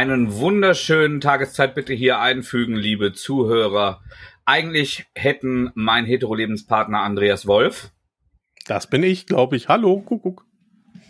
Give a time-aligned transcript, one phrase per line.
[0.00, 4.00] Einen wunderschönen Tageszeit bitte hier einfügen, liebe Zuhörer.
[4.46, 7.90] Eigentlich hätten mein Hetero-Lebenspartner Andreas Wolf.
[8.66, 9.68] Das bin ich, glaube ich.
[9.68, 10.46] Hallo, Kuckuck.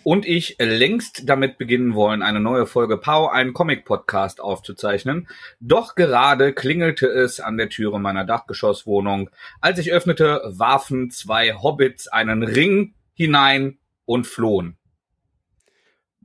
[0.03, 5.29] Und ich längst damit beginnen wollen, eine neue Folge Pau, einen Comic-Podcast aufzuzeichnen.
[5.61, 9.31] Doch gerade klingelte es an der Türe meiner Dachgeschosswohnung.
[9.61, 14.80] Als ich öffnete, warfen zwei Hobbits einen Ring hinein und flohen.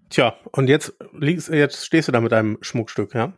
[0.10, 3.34] Tja, und jetzt, liegst, jetzt stehst du da mit deinem Schmuckstück, ja?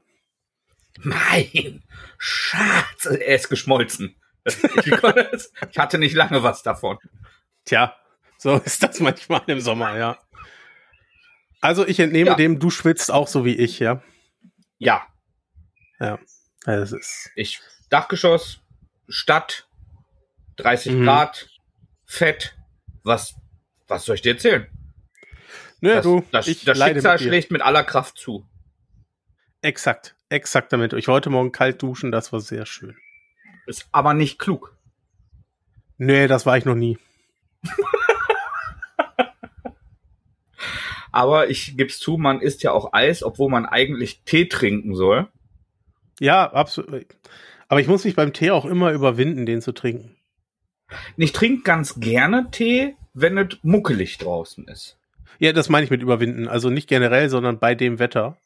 [1.04, 1.84] Nein,
[2.18, 4.16] Schatz, er ist geschmolzen.
[4.46, 6.98] Ich hatte nicht lange was davon.
[7.66, 7.96] Tja,
[8.38, 10.18] so ist das manchmal im Sommer, ja.
[11.62, 12.36] Also ich entnehme ja.
[12.36, 14.02] dem, du schwitzt auch so wie ich, ja?
[14.78, 15.08] Ja.
[16.00, 16.20] Ja,
[16.66, 17.32] es ist.
[17.36, 18.60] Ich, Dachgeschoss,
[19.08, 19.68] Stadt,
[20.58, 21.04] 30 mhm.
[21.04, 21.50] Grad,
[22.06, 22.56] Fett,
[23.04, 23.36] was,
[23.88, 24.68] was soll ich dir erzählen?
[25.82, 28.46] Nö, das, du, das, ich das Schicksal mit schlägt mit aller Kraft zu.
[29.62, 30.94] Exakt, exakt damit.
[30.94, 32.96] Ich wollte morgen kalt duschen, das war sehr schön.
[33.66, 34.76] Ist aber nicht klug.
[35.98, 36.98] Nee, das war ich noch nie.
[41.12, 45.28] aber ich gebe zu, man isst ja auch Eis, obwohl man eigentlich Tee trinken soll.
[46.20, 47.06] Ja, absolut.
[47.68, 50.16] Aber ich muss mich beim Tee auch immer überwinden, den zu trinken.
[51.18, 54.98] Ich trinke ganz gerne Tee, wenn es muckelig draußen ist.
[55.40, 56.48] Ja, das meine ich mit überwinden.
[56.48, 58.38] Also nicht generell, sondern bei dem Wetter.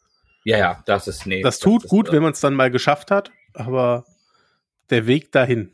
[0.44, 1.42] Ja, ja, das ist nee.
[1.42, 4.06] Das tut das gut, ist, wenn man es dann mal geschafft hat, aber
[4.90, 5.72] der Weg dahin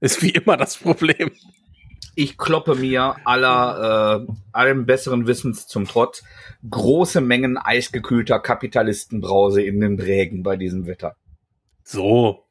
[0.00, 1.32] ist wie immer das Problem.
[2.14, 6.22] Ich kloppe mir aller äh, allem besseren Wissens zum Trotz
[6.68, 11.16] große Mengen eisgekühlter Kapitalistenbrause in den Drägen bei diesem Wetter.
[11.82, 12.44] So.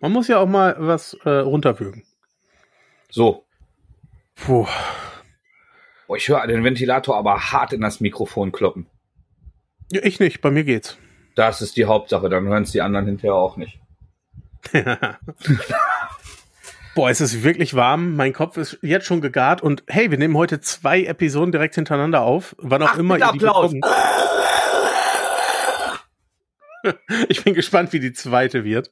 [0.00, 2.04] Man muss ja auch mal was äh, runterwürgen.
[3.10, 3.44] So.
[4.36, 4.66] Puh.
[6.06, 8.86] Boah, ich höre den Ventilator aber hart in das Mikrofon kloppen.
[9.90, 10.98] Ja, ich nicht, bei mir geht's.
[11.34, 13.80] Das ist die Hauptsache, dann hören es die anderen hinterher auch nicht.
[16.94, 18.14] Boah, es ist wirklich warm.
[18.14, 22.22] Mein Kopf ist jetzt schon gegart und hey, wir nehmen heute zwei Episoden direkt hintereinander
[22.22, 22.54] auf.
[22.58, 23.74] Wann auch Ach, immer ihr die Applaus.
[27.30, 28.90] Ich bin gespannt, wie die zweite wird.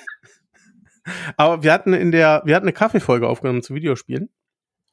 [1.38, 4.28] Aber wir hatten in der, wir hatten eine Kaffeefolge aufgenommen zu Videospielen.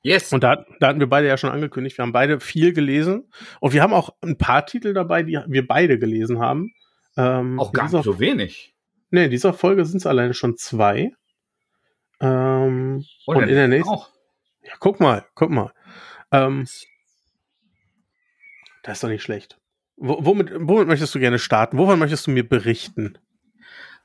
[0.02, 0.32] Yes.
[0.32, 3.30] Und da, da hatten wir beide ja schon angekündigt, wir haben beide viel gelesen.
[3.60, 6.74] Und wir haben auch ein paar Titel dabei, die wir beide gelesen haben.
[7.18, 8.76] Ähm, auch gar nicht so wenig.
[9.10, 11.12] Nee, in dieser Folge sind es alleine schon zwei.
[12.20, 13.94] Ähm, und, und in der nächsten.
[13.94, 14.10] Auch.
[14.64, 15.72] Ja, guck mal, guck mal.
[16.32, 16.68] Ähm,
[18.84, 19.60] das ist doch nicht schlecht.
[19.98, 21.78] W womit, womit möchtest du gerne starten?
[21.78, 23.18] Wovon möchtest du mir berichten?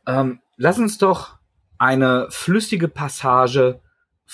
[0.06, 1.38] Ähm, lass uns doch
[1.78, 3.81] eine flüssige Passage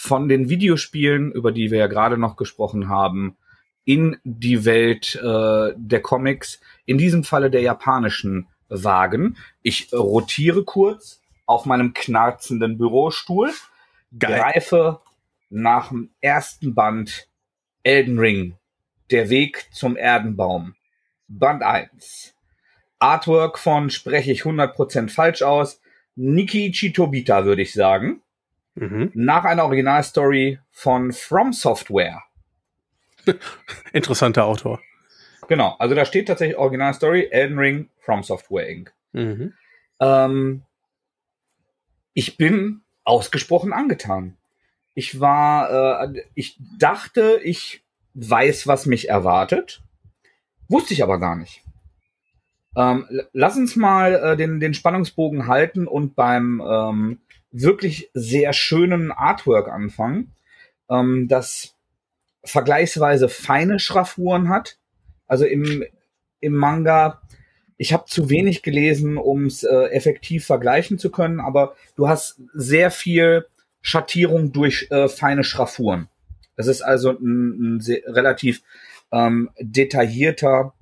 [0.01, 3.37] von den Videospielen, über die wir ja gerade noch gesprochen haben,
[3.85, 9.37] in die Welt äh, der Comics, in diesem Falle der japanischen wagen.
[9.61, 13.51] Ich rotiere kurz auf meinem knarzenden Bürostuhl,
[14.17, 14.39] Geil.
[14.39, 15.01] greife
[15.51, 17.29] nach dem ersten Band
[17.83, 18.55] Elden Ring,
[19.11, 20.77] der Weg zum Erdenbaum.
[21.27, 22.37] Band 1.
[23.01, 25.81] Artwork von spreche ich 100% falsch aus.
[26.15, 28.23] Niki Chitobita, würde ich sagen.
[28.79, 29.11] Mhm.
[29.15, 32.23] Nach einer Originalstory von From Software.
[33.93, 34.81] Interessanter Autor.
[35.49, 38.93] Genau, also da steht tatsächlich Originalstory, Elden Ring, From Software Inc.
[39.13, 39.55] Mhm.
[40.01, 40.63] Ähm,
[42.13, 44.37] ich bin ausgesprochen angetan.
[44.95, 47.83] Ich war, äh, ich dachte, ich
[48.15, 49.83] weiß, was mich erwartet.
[50.69, 51.65] Wusste ich aber gar nicht.
[52.77, 57.19] Ähm, lass uns mal äh, den, den Spannungsbogen halten und beim ähm,
[57.51, 60.35] wirklich sehr schönen Artwork anfangen,
[60.91, 61.75] ähm, das
[62.45, 64.79] vergleichsweise feine Schraffuren hat.
[65.27, 65.85] Also im,
[66.41, 67.21] im Manga,
[67.77, 72.41] ich habe zu wenig gelesen, um es äh, effektiv vergleichen zu können, aber du hast
[72.55, 73.47] sehr viel
[73.81, 76.09] Schattierung durch äh, feine Schraffuren.
[76.57, 78.63] Das ist also ein, ein sehr, relativ
[79.13, 80.75] ähm, detaillierter,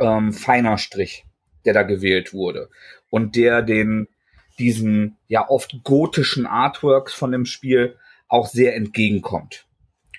[0.00, 1.24] ähm, feiner Strich,
[1.64, 2.68] der da gewählt wurde.
[3.10, 4.08] Und der den
[4.62, 7.96] diesen ja oft gotischen Artworks von dem Spiel
[8.28, 9.66] auch sehr entgegenkommt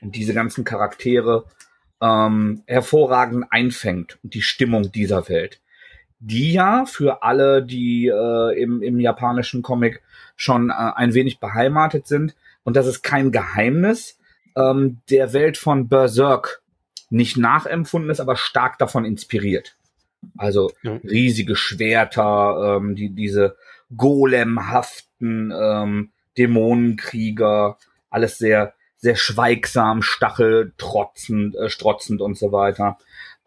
[0.02, 1.46] und diese ganzen Charaktere
[2.02, 5.62] ähm, hervorragend einfängt und die Stimmung dieser Welt,
[6.20, 10.04] die ja für alle, die äh, im, im japanischen Comic
[10.36, 12.36] schon äh, ein wenig beheimatet sind,
[12.66, 14.20] und das ist kein Geheimnis,
[14.58, 16.62] ähm, der Welt von Berserk
[17.10, 19.78] nicht nachempfunden ist, aber stark davon inspiriert.
[20.38, 23.58] Also riesige Schwerter, ähm, die diese
[23.96, 27.78] golemhaften ähm, Dämonenkrieger,
[28.10, 32.98] alles sehr, sehr schweigsam, stacheltrotzend, äh, strotzend und so weiter.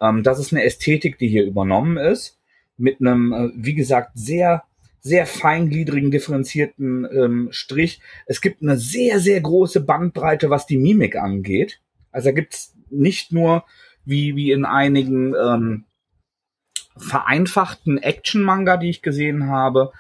[0.01, 2.39] Ähm, das ist eine Ästhetik, die hier übernommen ist,
[2.77, 4.65] mit einem, äh, wie gesagt, sehr
[5.07, 8.01] sehr feingliedrigen, differenzierten ähm, Strich.
[8.27, 11.81] Es gibt eine sehr, sehr große Bandbreite, was die Mimik angeht.
[12.11, 13.65] Also da gibt's nicht nur
[14.05, 15.85] wie, wie in einigen ähm,
[16.97, 19.93] vereinfachten Action-Manga, die ich gesehen habe,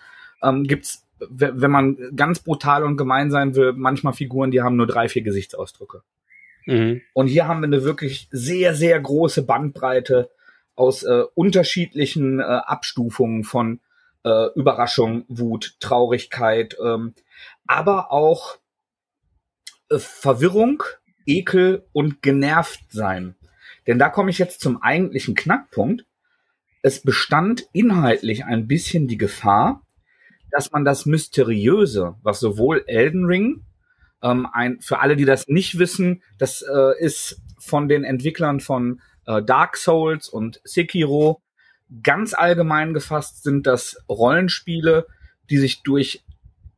[0.46, 4.86] ähm, gibt's wenn man ganz brutal und gemein sein will, manchmal Figuren, die haben nur
[4.86, 6.02] drei, vier Gesichtsausdrücke.
[6.66, 7.00] Mhm.
[7.14, 10.30] Und hier haben wir eine wirklich sehr, sehr große Bandbreite
[10.74, 13.80] aus äh, unterschiedlichen äh, Abstufungen von
[14.24, 17.14] äh, Überraschung, Wut, Traurigkeit, ähm,
[17.66, 18.58] aber auch
[19.88, 20.82] äh, Verwirrung,
[21.24, 23.36] Ekel und genervt sein.
[23.86, 26.04] Denn da komme ich jetzt zum eigentlichen Knackpunkt.
[26.82, 29.85] Es bestand inhaltlich ein bisschen die Gefahr,
[30.56, 33.62] dass man das Mysteriöse, was sowohl Elden Ring,
[34.22, 39.02] ähm, ein, für alle, die das nicht wissen, das äh, ist von den Entwicklern von
[39.26, 41.42] äh, Dark Souls und Sekiro.
[42.02, 45.06] Ganz allgemein gefasst sind das Rollenspiele,
[45.50, 46.24] die sich durch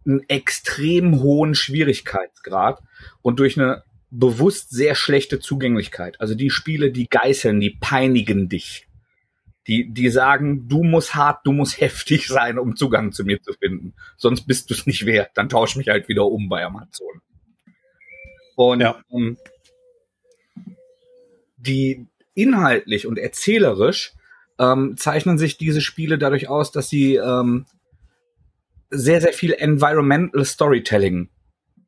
[0.04, 2.82] einen extrem hohen Schwierigkeitsgrad
[3.22, 6.20] und durch eine bewusst sehr schlechte Zugänglichkeit.
[6.20, 8.88] Also die Spiele, die geißeln, die peinigen dich.
[9.68, 13.52] Die, die sagen, du musst hart, du musst heftig sein, um Zugang zu mir zu
[13.52, 13.94] finden.
[14.16, 15.30] Sonst bist du es nicht wert.
[15.34, 17.20] Dann tausch mich halt wieder um bei Amazon.
[18.56, 19.00] Und ja.
[19.12, 19.36] ähm,
[21.58, 24.14] die inhaltlich und erzählerisch
[24.58, 27.66] ähm, zeichnen sich diese Spiele dadurch aus, dass sie ähm,
[28.90, 31.28] sehr, sehr viel Environmental Storytelling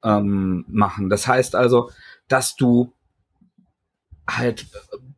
[0.05, 1.09] ähm, machen.
[1.11, 1.91] Das heißt also,
[2.29, 2.93] dass du
[4.29, 4.67] halt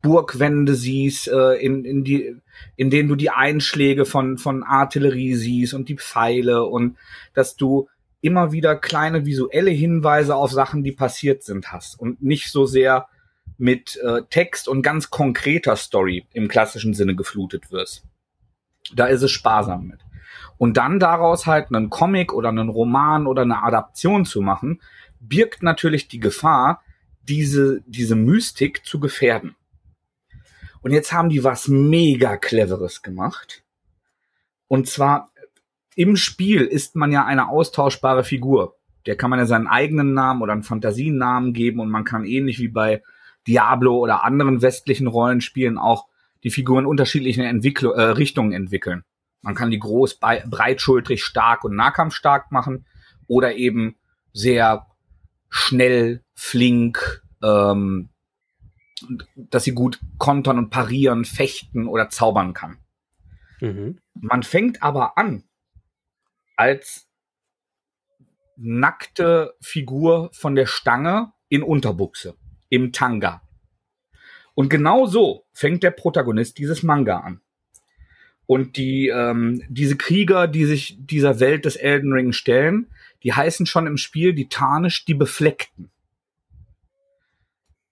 [0.02, 2.36] Burgwände siehst, äh, in, in, die,
[2.76, 6.96] in denen du die Einschläge von, von Artillerie siehst und die Pfeile und
[7.34, 7.88] dass du
[8.20, 13.06] immer wieder kleine visuelle Hinweise auf Sachen, die passiert sind, hast und nicht so sehr
[13.58, 18.04] mit äh, Text und ganz konkreter Story im klassischen Sinne geflutet wirst.
[18.94, 20.00] Da ist es sparsam mit.
[20.58, 24.80] Und dann daraus halt einen Comic oder einen Roman oder eine Adaption zu machen,
[25.20, 26.82] birgt natürlich die Gefahr,
[27.28, 29.54] diese, diese Mystik zu gefährden.
[30.82, 33.62] Und jetzt haben die was mega cleveres gemacht.
[34.68, 35.30] Und zwar
[35.94, 38.76] im Spiel ist man ja eine austauschbare Figur.
[39.06, 42.58] Der kann man ja seinen eigenen Namen oder einen Fantasienamen geben und man kann ähnlich
[42.58, 43.02] wie bei
[43.46, 46.06] Diablo oder anderen westlichen Rollenspielen auch
[46.44, 49.04] die Figuren unterschiedlichen Entwickl äh, Richtungen entwickeln.
[49.42, 52.86] Man kann die groß, breitschultrig, stark und nahkampfstark machen
[53.26, 53.96] oder eben
[54.32, 54.86] sehr
[55.50, 58.08] schnell, flink, ähm,
[59.36, 62.78] dass sie gut kontern und parieren, fechten oder zaubern kann.
[63.60, 63.98] Mhm.
[64.14, 65.44] Man fängt aber an
[66.56, 67.08] als
[68.56, 72.36] nackte Figur von der Stange in Unterbuchse
[72.68, 73.42] im Tanga.
[74.54, 77.40] Und genau so fängt der Protagonist dieses Manga an.
[78.46, 82.90] Und die, ähm, diese Krieger, die sich dieser Welt des Elden Ring stellen,
[83.22, 85.90] die heißen schon im Spiel die Tarnisch, die Befleckten.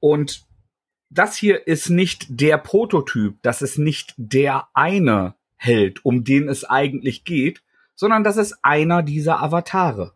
[0.00, 0.44] Und
[1.10, 6.64] das hier ist nicht der Prototyp, das ist nicht der eine Held, um den es
[6.64, 7.62] eigentlich geht,
[7.94, 10.14] sondern das ist einer dieser Avatare.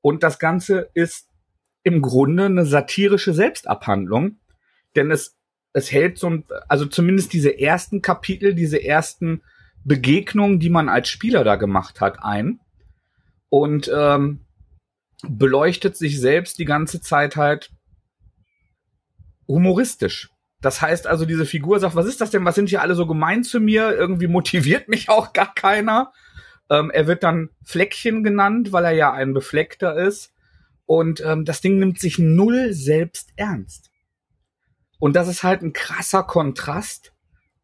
[0.00, 1.28] Und das Ganze ist
[1.82, 4.36] im Grunde eine satirische Selbstabhandlung,
[4.94, 5.36] denn es,
[5.72, 9.42] es hält so ein, also zumindest diese ersten Kapitel, diese ersten
[9.84, 12.60] Begegnungen, die man als Spieler da gemacht hat, ein
[13.48, 14.40] und ähm,
[15.26, 17.70] beleuchtet sich selbst die ganze Zeit halt
[19.48, 20.30] humoristisch.
[20.60, 22.44] Das heißt also, diese Figur sagt, was ist das denn?
[22.44, 23.92] Was sind hier alle so gemein zu mir?
[23.92, 26.12] Irgendwie motiviert mich auch gar keiner.
[26.70, 30.32] Ähm, er wird dann Fleckchen genannt, weil er ja ein Befleckter ist.
[30.84, 33.90] Und ähm, das Ding nimmt sich null selbst ernst.
[34.98, 37.12] Und das ist halt ein krasser Kontrast,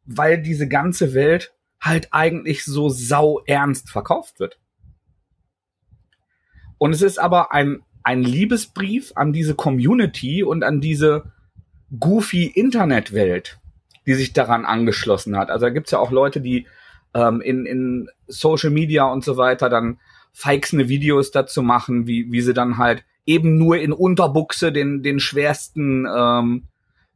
[0.04, 4.58] weil diese ganze Welt halt eigentlich so sau ernst verkauft wird.
[6.78, 11.32] Und es ist aber ein, ein Liebesbrief an diese Community und an diese
[11.98, 13.58] goofy Internetwelt,
[14.06, 15.50] die sich daran angeschlossen hat.
[15.50, 16.66] Also da gibt's ja auch Leute, die
[17.14, 19.98] ähm, in, in Social Media und so weiter dann
[20.32, 25.20] feixende Videos dazu machen, wie, wie sie dann halt eben nur in Unterbuchse den, den
[25.20, 26.64] schwersten ähm,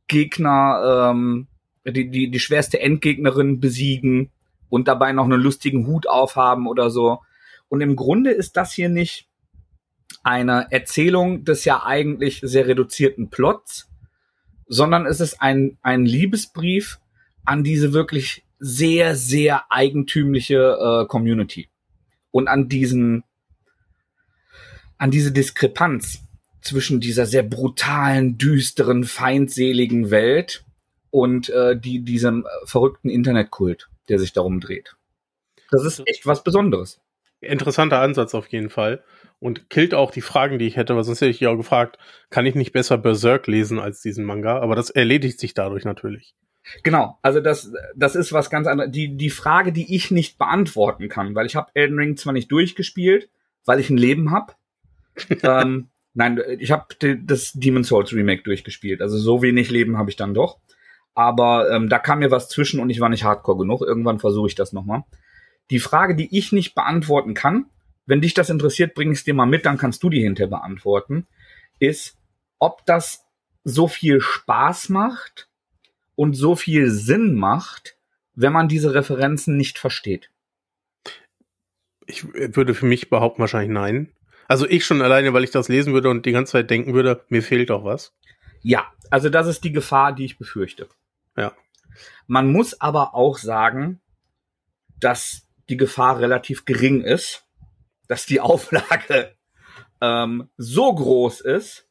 [0.07, 1.49] Gegner, ähm,
[1.85, 4.31] die, die, die schwerste Endgegnerin besiegen
[4.69, 7.21] und dabei noch einen lustigen Hut aufhaben oder so.
[7.69, 9.29] Und im Grunde ist das hier nicht
[10.23, 13.89] eine Erzählung des ja eigentlich sehr reduzierten Plots,
[14.69, 16.99] sondern es ist ein, ein Liebesbrief
[17.45, 21.69] an diese wirklich sehr, sehr eigentümliche äh, Community
[22.31, 23.25] und an diesen
[24.99, 26.25] an diese Diskrepanz
[26.61, 30.65] zwischen dieser sehr brutalen, düsteren, feindseligen Welt
[31.11, 34.97] und äh, die, diesem verrückten Internetkult, der sich darum dreht.
[35.71, 37.01] Das ist echt was Besonderes.
[37.41, 39.05] Interessanter Ansatz auf jeden Fall.
[39.41, 41.99] Und killt auch die Fragen, die ich hätte, weil sonst hätte ich ja auch gefragt,
[42.29, 44.59] kann ich nicht besser Berserk lesen als diesen Manga?
[44.59, 46.35] Aber das erledigt sich dadurch natürlich.
[46.83, 48.91] Genau, also das, das ist was ganz anderes.
[48.91, 52.51] Die, die Frage, die ich nicht beantworten kann, weil ich habe Elden Ring zwar nicht
[52.51, 53.31] durchgespielt,
[53.65, 54.55] weil ich ein Leben habe.
[55.43, 56.87] ähm, nein, ich habe
[57.23, 59.01] das Demon Souls Remake durchgespielt.
[59.01, 60.59] Also so wenig Leben habe ich dann doch.
[61.15, 63.83] Aber ähm, da kam mir was zwischen und ich war nicht hardcore genug.
[63.83, 65.05] Irgendwann versuche ich das nochmal.
[65.71, 67.67] Die Frage, die ich nicht beantworten kann,
[68.09, 70.49] wenn dich das interessiert, bring ich es dir mal mit, dann kannst du die hinterher
[70.49, 71.27] beantworten,
[71.79, 72.17] ist,
[72.59, 73.27] ob das
[73.65, 75.51] so viel Spaß macht
[76.15, 77.99] und so viel Sinn macht,
[78.35, 80.31] wenn man diese Referenzen nicht versteht.
[82.07, 84.11] Ich würde für mich behaupten wahrscheinlich nein.
[84.49, 87.23] Also ich schon alleine, weil ich das lesen würde und die ganze Zeit denken würde,
[87.29, 88.15] mir fehlt doch was.
[88.63, 90.89] Ja, also das ist die Gefahr, die ich befürchte.
[91.37, 91.53] Ja.
[92.27, 94.01] Man muss aber auch sagen,
[94.99, 97.45] dass die Gefahr relativ gering ist,
[98.09, 99.35] dass die Auflage
[100.01, 101.87] ähm, so groß ist,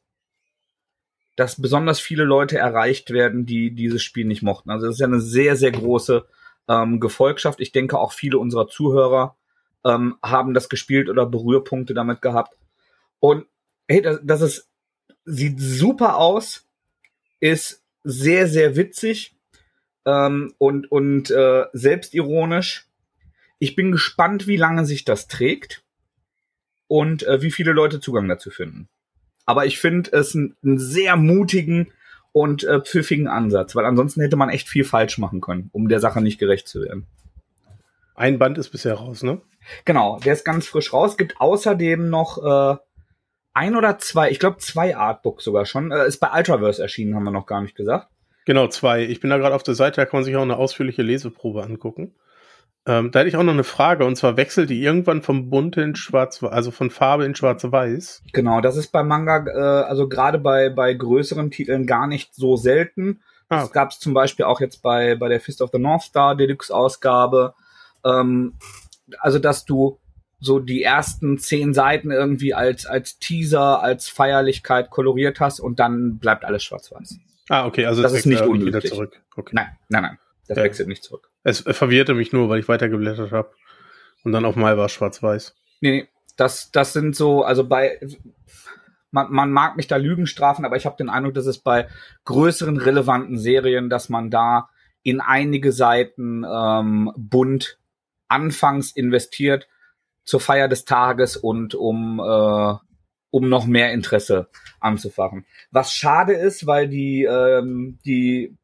[1.36, 4.70] dass besonders viele Leute erreicht werden, die dieses Spiel nicht mochten.
[4.70, 6.26] Also es ist ja eine sehr, sehr große
[6.68, 7.60] ähm, Gefolgschaft.
[7.60, 9.36] Ich denke, auch viele unserer Zuhörer
[9.84, 12.56] ähm, haben das gespielt oder Berührpunkte damit gehabt.
[13.20, 13.46] Und
[13.86, 14.68] hey, das, das ist,
[15.24, 16.66] sieht super aus,
[17.38, 19.36] ist sehr, sehr witzig
[20.06, 22.88] ähm, und, und äh, selbstironisch.
[23.60, 25.84] Ich bin gespannt, wie lange sich das trägt
[26.88, 28.88] und äh, wie viele Leute Zugang dazu finden.
[29.46, 31.92] Aber ich finde es einen, einen sehr mutigen
[32.32, 36.00] und äh, pfiffigen Ansatz, weil ansonsten hätte man echt viel falsch machen können, um der
[36.00, 37.06] Sache nicht gerecht zu werden.
[38.14, 39.40] Ein Band ist bisher raus, ne?
[39.84, 41.16] Genau, der ist ganz frisch raus.
[41.16, 42.76] Gibt außerdem noch äh,
[43.52, 45.92] ein oder zwei, ich glaube zwei Artbooks sogar schon.
[45.92, 48.08] Äh, ist bei Ultraverse erschienen, haben wir noch gar nicht gesagt.
[48.44, 49.04] Genau, zwei.
[49.04, 51.62] Ich bin da gerade auf der Seite, da kann man sich auch eine ausführliche Leseprobe
[51.62, 52.14] angucken.
[52.88, 55.76] Ähm, da hätte ich auch noch eine Frage, und zwar wechselt die irgendwann vom Bunt
[55.76, 58.22] in Schwarz, also von Farbe in Schwarz-Weiß?
[58.32, 62.56] Genau, das ist bei Manga, äh, also gerade bei, bei größeren Titeln gar nicht so
[62.56, 63.20] selten.
[63.50, 63.60] Ah.
[63.60, 66.34] Das gab es zum Beispiel auch jetzt bei, bei der Fist of the North Star
[66.34, 67.52] Deluxe-Ausgabe.
[68.06, 68.54] Ähm,
[69.20, 69.98] also, dass du
[70.40, 76.18] so die ersten zehn Seiten irgendwie als, als Teaser, als Feierlichkeit koloriert hast und dann
[76.18, 77.18] bleibt alles schwarz-weiß.
[77.50, 78.90] Ah, okay, also das ist nicht unmöglich.
[78.90, 79.20] zurück.
[79.36, 79.50] Okay.
[79.54, 80.18] Nein, nein, nein.
[80.48, 80.64] Das ja.
[80.64, 81.30] wechselt nicht zurück.
[81.44, 83.50] Es verwirrte mich nur, weil ich weitergeblättert habe.
[84.24, 85.54] Und dann auf Mal war schwarz-weiß.
[85.80, 88.00] Nee, nee, das, das sind so, also bei,
[89.10, 91.88] man, man mag mich da Lügen strafen, aber ich habe den Eindruck, dass es bei
[92.24, 94.68] größeren relevanten Serien, dass man da
[95.02, 97.78] in einige Seiten ähm, bunt
[98.28, 99.68] anfangs investiert
[100.24, 102.74] zur Feier des Tages und um äh,
[103.30, 104.48] um noch mehr Interesse
[104.80, 105.44] anzufachen.
[105.70, 108.56] Was schade ist, weil die ähm, die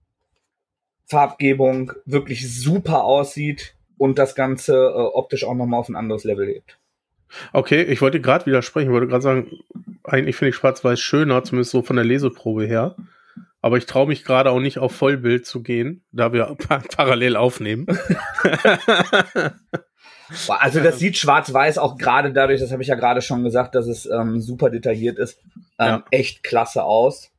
[1.07, 6.47] Farbgebung wirklich super aussieht und das Ganze äh, optisch auch nochmal auf ein anderes Level
[6.47, 6.79] hebt.
[7.53, 9.51] Okay, ich wollte gerade widersprechen, ich wollte gerade sagen,
[10.05, 12.97] eigentlich finde ich Schwarz-Weiß schöner, zumindest so von der Leseprobe her.
[13.61, 16.57] Aber ich traue mich gerade auch nicht auf Vollbild zu gehen, da wir
[16.97, 17.87] parallel aufnehmen.
[20.49, 23.87] also das sieht schwarz-weiß auch gerade dadurch, das habe ich ja gerade schon gesagt, dass
[23.87, 25.41] es ähm, super detailliert ist,
[25.79, 26.05] ähm, ja.
[26.11, 27.31] echt klasse aus.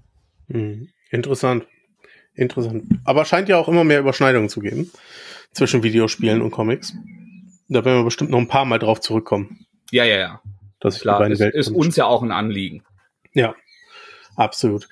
[0.49, 0.89] Mhm.
[1.11, 1.67] Interessant.
[2.35, 2.85] Interessant.
[3.05, 4.91] Aber scheint ja auch immer mehr Überschneidungen zu geben
[5.53, 6.95] zwischen Videospielen und Comics.
[7.69, 9.67] Da werden wir bestimmt noch ein paar Mal drauf zurückkommen.
[9.91, 10.41] Ja, ja, ja.
[10.81, 12.85] Dass Klar, ist, ist uns ja auch ein Anliegen.
[13.33, 13.55] Ja,
[14.37, 14.89] absolut.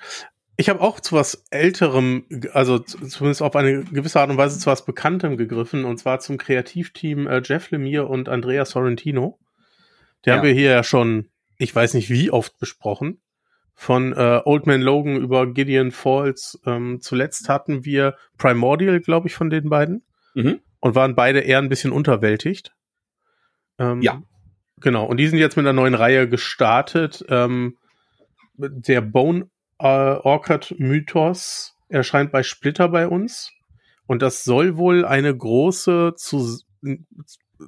[0.57, 4.67] Ich habe auch zu was Älterem, also zumindest auf eine gewisse Art und Weise zu
[4.67, 9.37] was Bekanntem gegriffen, und zwar zum Kreativteam äh, Jeff Lemire und Andrea Sorrentino.
[10.23, 10.37] Die ja.
[10.37, 13.19] haben wir hier ja schon, ich weiß nicht wie oft besprochen.
[13.77, 16.59] Von äh, Old Man Logan über Gideon Falls.
[16.65, 20.05] Ähm, zuletzt hatten wir Primordial, glaube ich, von den beiden.
[20.33, 20.61] Mhm.
[20.79, 22.73] Und waren beide eher ein bisschen unterwältigt.
[23.77, 24.21] Ähm, ja.
[24.81, 25.05] Genau.
[25.05, 27.25] Und die sind jetzt mit einer neuen Reihe gestartet.
[27.29, 27.77] Ähm,
[28.57, 33.51] der Bone äh, Orchard-Mythos erscheint bei Splitter bei uns.
[34.07, 36.59] Und das soll wohl eine große, zu,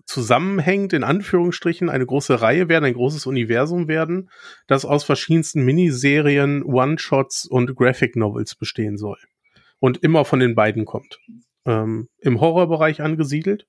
[0.06, 4.30] zusammenhängend in Anführungsstrichen, eine große Reihe werden, ein großes Universum werden,
[4.68, 9.18] das aus verschiedensten Miniserien, One-Shots und Graphic Novels bestehen soll.
[9.80, 11.20] Und immer von den beiden kommt.
[11.66, 13.68] Ähm, Im Horrorbereich angesiedelt.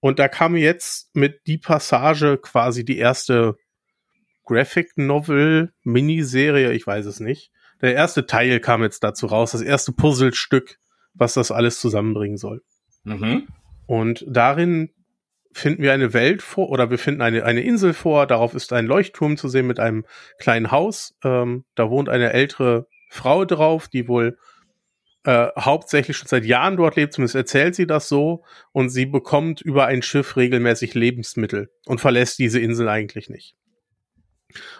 [0.00, 3.56] Und da kam jetzt mit die Passage quasi die erste
[4.44, 7.50] Graphic Novel Miniserie, ich weiß es nicht.
[7.80, 10.78] Der erste Teil kam jetzt dazu raus, das erste Puzzlestück,
[11.14, 12.62] was das alles zusammenbringen soll.
[13.04, 13.48] Mhm.
[13.86, 14.90] Und darin
[15.52, 18.26] finden wir eine Welt vor oder wir finden eine, eine Insel vor.
[18.26, 20.04] Darauf ist ein Leuchtturm zu sehen mit einem
[20.38, 21.16] kleinen Haus.
[21.24, 24.38] Ähm, da wohnt eine ältere Frau drauf, die wohl
[25.24, 28.44] äh, hauptsächlich schon seit Jahren dort lebt, zumindest erzählt sie das so.
[28.72, 33.54] Und sie bekommt über ein Schiff regelmäßig Lebensmittel und verlässt diese Insel eigentlich nicht.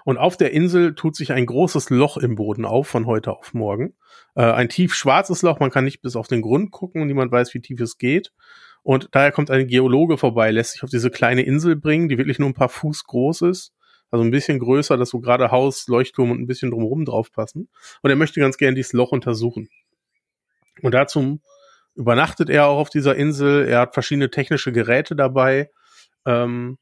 [0.04, 3.52] Und auf der Insel tut sich ein großes Loch im Boden auf von heute auf
[3.52, 3.94] morgen.
[4.34, 7.52] Äh, ein tief schwarzes Loch, man kann nicht bis auf den Grund gucken, niemand weiß,
[7.54, 8.32] wie tief es geht.
[8.82, 12.38] Und daher kommt ein Geologe vorbei, lässt sich auf diese kleine Insel bringen, die wirklich
[12.38, 13.72] nur ein paar Fuß groß ist.
[14.10, 17.68] Also ein bisschen größer, dass so gerade Haus, Leuchtturm und ein bisschen drumherum drauf passen.
[18.00, 19.68] Und er möchte ganz gern dieses Loch untersuchen.
[20.82, 21.40] Und dazu
[21.94, 23.66] übernachtet er auch auf dieser Insel.
[23.66, 25.70] Er hat verschiedene technische Geräte dabei.
[26.26, 26.78] Ähm,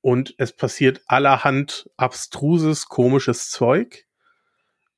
[0.00, 4.04] und es passiert allerhand abstruses, komisches Zeug.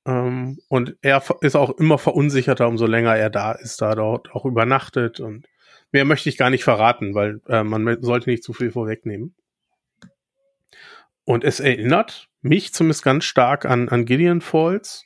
[0.06, 4.44] Ähm, und er ist auch immer verunsicherter, umso länger er da ist, da dort auch
[4.44, 5.20] übernachtet.
[5.20, 5.46] Und
[5.92, 9.34] mehr möchte ich gar nicht verraten, weil äh, man sollte nicht zu viel vorwegnehmen.
[11.24, 15.04] Und es erinnert mich zumindest ganz stark an, an Gideon Falls,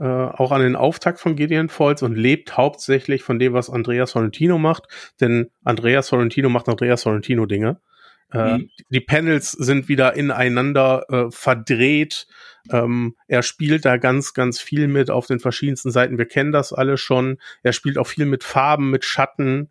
[0.00, 4.12] äh, auch an den Auftakt von Gideon Falls und lebt hauptsächlich von dem, was Andreas
[4.12, 4.84] Sorrentino macht,
[5.20, 7.80] denn Andreas Sorrentino macht Andreas Sorrentino Dinge.
[8.32, 8.70] Äh, mhm.
[8.88, 12.28] Die Panels sind wieder ineinander äh, verdreht.
[12.70, 16.16] Ähm, er spielt da ganz, ganz viel mit auf den verschiedensten Seiten.
[16.16, 17.36] Wir kennen das alle schon.
[17.62, 19.70] Er spielt auch viel mit Farben, mit Schatten,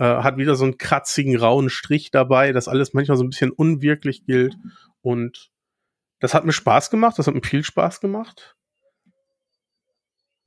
[0.00, 3.52] äh, hat wieder so einen kratzigen, rauen Strich dabei, das alles manchmal so ein bisschen
[3.52, 4.56] unwirklich gilt.
[5.02, 5.50] Und
[6.18, 8.56] das hat mir Spaß gemacht, das hat mir viel Spaß gemacht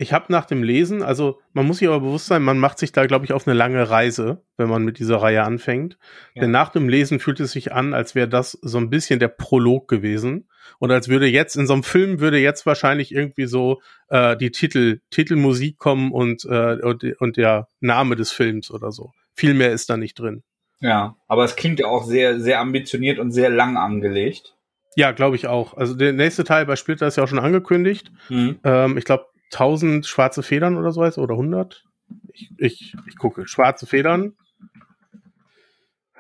[0.02, 2.92] ich habe nach dem Lesen, also man muss sich aber bewusst sein, man macht sich
[2.92, 6.00] da, glaube ich, auf eine lange Reise, wenn man mit dieser Reihe anfängt.
[6.34, 6.42] Ja.
[6.42, 9.28] Denn nach dem Lesen fühlt es sich an, als wäre das so ein bisschen der
[9.28, 10.50] Prolog gewesen.
[10.80, 14.50] Und als würde jetzt, in so einem Film würde jetzt wahrscheinlich irgendwie so äh, die
[14.50, 19.12] Titel, Titelmusik kommen und, äh, und, und der Name des Films oder so.
[19.36, 20.42] Viel mehr ist da nicht drin.
[20.80, 24.56] Ja, aber es klingt ja auch sehr, sehr ambitioniert und sehr lang angelegt.
[24.96, 25.78] Ja, glaube ich auch.
[25.78, 28.12] Also der nächste Teil bei Splitter ist ja auch schon angekündigt.
[28.30, 28.60] Mhm.
[28.64, 31.84] Ähm, ich glaube, 1000 schwarze Federn oder so heißt, oder 100.
[32.34, 34.36] Ich, ich, ich gucke, schwarze Federn.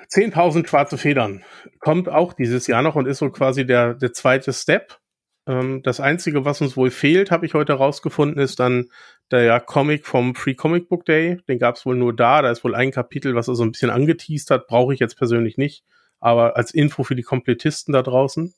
[0.09, 1.43] 10.000 schwarze Federn
[1.79, 4.99] kommt auch dieses Jahr noch und ist so quasi der, der zweite Step.
[5.47, 8.89] Ähm, das Einzige, was uns wohl fehlt, habe ich heute rausgefunden, ist dann
[9.31, 11.37] der Comic vom Free Comic Book Day.
[11.47, 12.41] Den gab es wohl nur da.
[12.41, 14.67] Da ist wohl ein Kapitel, was er so ein bisschen angeteased hat.
[14.67, 15.83] Brauche ich jetzt persönlich nicht.
[16.19, 18.53] Aber als Info für die Komplettisten da draußen.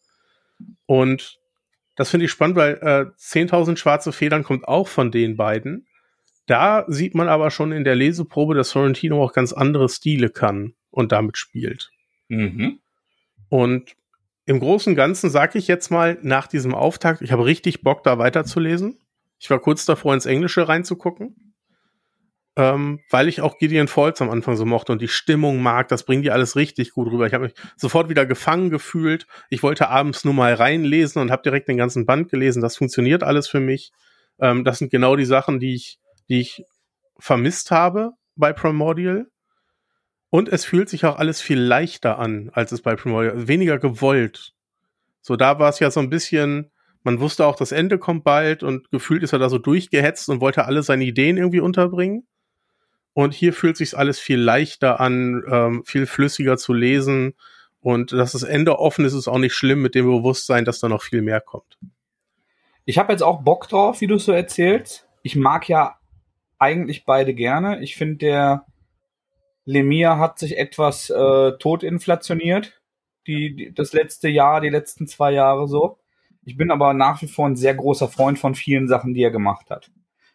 [0.86, 1.40] Und
[1.96, 5.88] das finde ich spannend, weil äh, 10.000 schwarze Federn kommt auch von den beiden.
[6.46, 10.74] Da sieht man aber schon in der Leseprobe, dass Sorrentino auch ganz andere Stile kann
[10.90, 11.92] und damit spielt.
[12.28, 12.80] Mhm.
[13.50, 13.96] Und
[14.46, 18.04] im Großen und Ganzen sage ich jetzt mal nach diesem Auftakt, ich habe richtig Bock,
[18.04, 19.00] da weiterzulesen.
[19.40, 21.53] Ich war kurz davor, ins Englische reinzugucken
[22.56, 25.88] ähm, weil ich auch Gideon Falls am Anfang so mochte und die Stimmung mag.
[25.88, 27.26] Das bringt die alles richtig gut rüber.
[27.26, 29.26] Ich habe mich sofort wieder gefangen gefühlt.
[29.50, 32.62] Ich wollte abends nur mal reinlesen und habe direkt den ganzen Band gelesen.
[32.62, 33.92] Das funktioniert alles für mich.
[34.40, 36.64] Ähm, das sind genau die Sachen, die ich, die ich
[37.18, 39.28] vermisst habe bei Primordial.
[40.30, 44.54] Und es fühlt sich auch alles viel leichter an, als es bei Primordial, weniger gewollt.
[45.22, 46.72] So, da war es ja so ein bisschen,
[47.04, 50.42] man wusste auch, das Ende kommt bald und gefühlt ist er da so durchgehetzt und
[50.42, 52.28] wollte alle seine Ideen irgendwie unterbringen.
[53.14, 57.36] Und hier fühlt sich alles viel leichter an, ähm, viel flüssiger zu lesen.
[57.80, 60.90] Und dass das Ende offen ist, ist auch nicht schlimm mit dem Bewusstsein, dass da
[60.90, 61.78] noch viel mehr kommt.
[62.86, 65.08] Ich habe jetzt auch Bock drauf, wie du so erzählst.
[65.22, 65.98] Ich mag ja
[66.60, 67.82] eigentlich beide gerne.
[67.82, 68.66] Ich finde, der
[69.66, 72.82] Lemire hat sich etwas äh, totinflationiert.
[73.28, 76.00] Die, die, das letzte Jahr, die letzten zwei Jahre so.
[76.44, 79.32] Ich bin aber nach wie vor ein sehr großer Freund von vielen Sachen, die er
[79.32, 79.92] gemacht hat.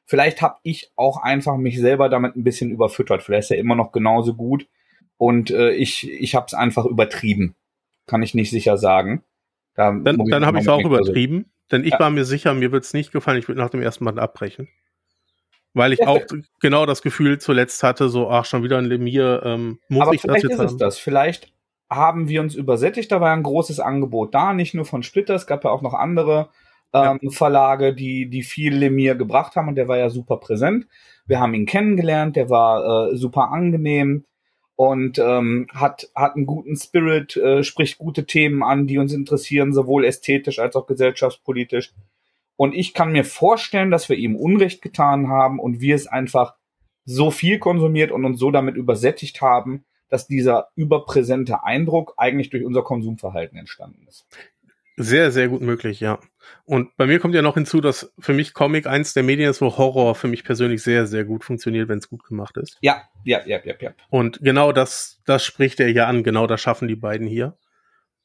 [0.08, 3.22] Vielleicht habe ich auch einfach mich selber damit ein bisschen überfüttert.
[3.22, 4.66] Vielleicht ist er immer noch genauso gut
[5.18, 7.54] und äh, ich, ich habe es einfach übertrieben.
[8.06, 9.22] Kann ich nicht sicher sagen.
[9.74, 12.00] Da dann dann habe ich es auch übertrieben, denn ich ja.
[12.00, 14.68] war mir sicher, mir wird es nicht gefallen, ich würde nach dem ersten Mal abbrechen.
[15.74, 16.22] Weil ich ja, auch
[16.58, 20.22] genau das Gefühl zuletzt hatte, so, ach, schon wieder ein Lemire, ähm, muss aber ich
[20.22, 20.66] das jetzt ist haben?
[20.68, 20.98] Es das.
[20.98, 21.52] Vielleicht
[21.90, 25.46] haben wir uns übersättigt, da war ein großes Angebot da, nicht nur von Splitter, es
[25.46, 26.48] gab ja auch noch andere
[26.92, 27.30] ähm, ja.
[27.30, 30.86] Verlage, die, die viel Lemire gebracht haben und der war ja super präsent.
[31.26, 34.24] Wir haben ihn kennengelernt, der war äh, super angenehm
[34.76, 39.72] und ähm, hat, hat einen guten Spirit, äh, spricht gute Themen an, die uns interessieren,
[39.72, 41.92] sowohl ästhetisch als auch gesellschaftspolitisch.
[42.56, 46.54] Und ich kann mir vorstellen, dass wir ihm Unrecht getan haben und wir es einfach
[47.04, 52.64] so viel konsumiert und uns so damit übersättigt haben, dass dieser überpräsente Eindruck eigentlich durch
[52.64, 54.26] unser Konsumverhalten entstanden ist.
[55.00, 56.18] Sehr, sehr gut möglich, ja.
[56.64, 59.60] Und bei mir kommt ja noch hinzu, dass für mich Comic eins der Medien ist,
[59.60, 62.78] wo Horror für mich persönlich sehr, sehr gut funktioniert, wenn es gut gemacht ist.
[62.80, 63.90] Ja, ja, ja, ja, ja.
[64.10, 67.56] Und genau das, das spricht er ja an, genau das schaffen die beiden hier.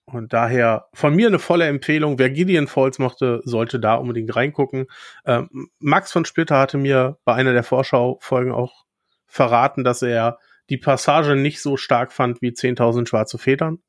[0.05, 2.17] Und daher von mir eine volle Empfehlung.
[2.17, 4.87] Wer Gideon Falls mochte, sollte da unbedingt reingucken.
[5.25, 8.83] Ähm, Max von Splitter hatte mir bei einer der Vorschau-Folgen auch
[9.27, 13.79] verraten, dass er die Passage nicht so stark fand wie 10.000 schwarze Federn.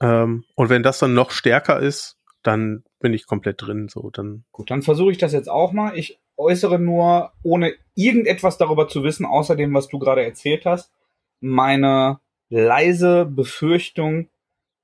[0.00, 3.88] Ähm, und wenn das dann noch stärker ist, dann bin ich komplett drin.
[3.88, 4.44] So, dann.
[4.52, 5.96] Gut, dann versuche ich das jetzt auch mal.
[5.96, 10.92] Ich äußere nur, ohne irgendetwas darüber zu wissen, außer dem, was du gerade erzählt hast,
[11.40, 14.28] meine leise Befürchtung,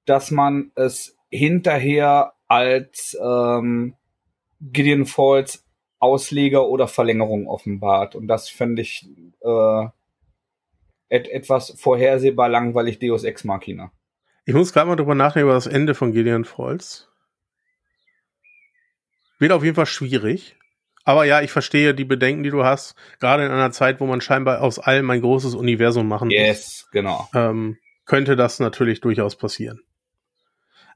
[0.05, 3.95] dass man es hinterher als ähm,
[4.61, 5.65] Gideon Falls
[5.99, 8.15] Ausleger oder Verlängerung offenbart.
[8.15, 9.09] Und das fände ich
[9.41, 9.87] äh,
[11.09, 13.91] et etwas vorhersehbar langweilig Deus Ex Machina.
[14.45, 17.09] Ich muss gerade mal drüber nachdenken über das Ende von Gideon Falls.
[19.39, 20.57] Wird auf jeden Fall schwierig.
[21.05, 22.95] Aber ja, ich verstehe die Bedenken, die du hast.
[23.21, 26.35] Gerade in einer Zeit, wo man scheinbar aus allem ein großes Universum machen muss.
[26.35, 27.29] Yes, genau.
[27.35, 29.81] Ähm, könnte das natürlich durchaus passieren.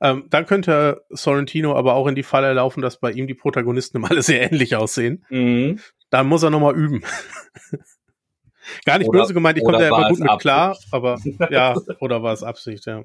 [0.01, 4.03] Ähm, dann könnte Sorrentino aber auch in die Falle laufen, dass bei ihm die Protagonisten
[4.05, 5.25] alle sehr ähnlich aussehen.
[5.29, 5.81] Mhm.
[6.11, 7.03] Da muss er nochmal üben.
[8.85, 10.41] Gar nicht oder, böse gemeint, ich komme da ja immer gut mit Absicht.
[10.43, 11.19] klar, aber
[11.51, 13.03] ja, oder war es Absicht, ja.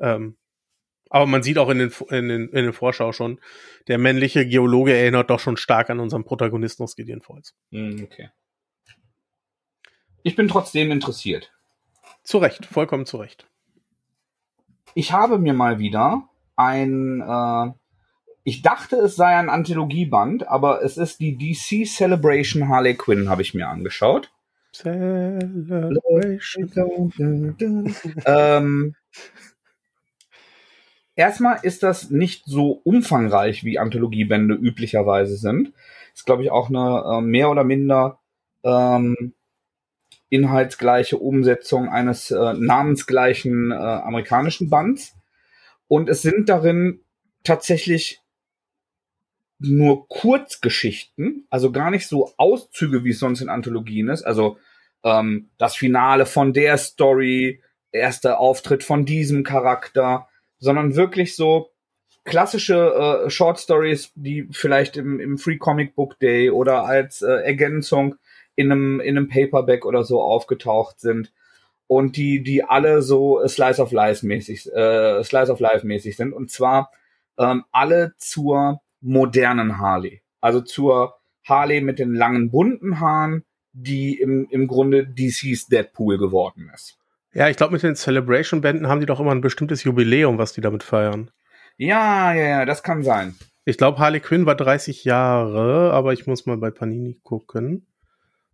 [0.00, 0.36] Ähm,
[1.10, 3.40] aber man sieht auch in den, in, den, in den Vorschau schon,
[3.88, 7.54] der männliche Geologe erinnert doch schon stark an unseren Protagonisten aus Gideon Falls.
[7.72, 8.30] Hm, okay.
[10.22, 11.52] Ich bin trotzdem interessiert.
[12.22, 13.46] Zu Recht, vollkommen zu Recht.
[14.94, 17.72] Ich habe mir mal wieder ein, äh,
[18.44, 23.42] ich dachte, es sei ein Anthologieband, aber es ist die DC Celebration Harley Quinn, habe
[23.42, 24.32] ich mir angeschaut.
[24.72, 27.56] Celebration.
[28.26, 28.94] ähm,
[31.20, 35.74] erstmal ist das nicht so umfangreich, wie Anthologiebände üblicherweise sind.
[36.14, 38.18] Ist, glaube ich, auch eine äh, mehr oder minder
[38.64, 39.34] ähm,
[40.30, 45.14] inhaltsgleiche Umsetzung eines äh, namensgleichen äh, amerikanischen Bands.
[45.88, 47.00] Und es sind darin
[47.44, 48.22] tatsächlich
[49.58, 54.22] nur Kurzgeschichten, also gar nicht so Auszüge, wie es sonst in Anthologien ist.
[54.22, 54.56] Also
[55.04, 57.60] ähm, das Finale von der Story,
[57.92, 60.29] erster Auftritt von diesem Charakter,
[60.60, 61.70] sondern wirklich so
[62.24, 67.32] klassische äh, Short Stories, die vielleicht im, im Free Comic Book Day oder als äh,
[67.32, 68.16] Ergänzung
[68.54, 71.32] in einem, in einem Paperback oder so aufgetaucht sind
[71.86, 76.32] und die, die alle so Slice of Life mäßig, äh, Slice of Life mäßig sind
[76.32, 76.92] und zwar
[77.38, 84.46] ähm, alle zur modernen Harley, also zur Harley mit den langen bunten Haaren, die im,
[84.50, 86.99] im Grunde DC's Deadpool geworden ist.
[87.32, 90.60] Ja, ich glaube, mit den Celebration-Bänden haben die doch immer ein bestimmtes Jubiläum, was die
[90.60, 91.30] damit feiern.
[91.76, 93.36] Ja, ja, ja, das kann sein.
[93.64, 97.86] Ich glaube, Harley Quinn war 30 Jahre, aber ich muss mal bei Panini gucken.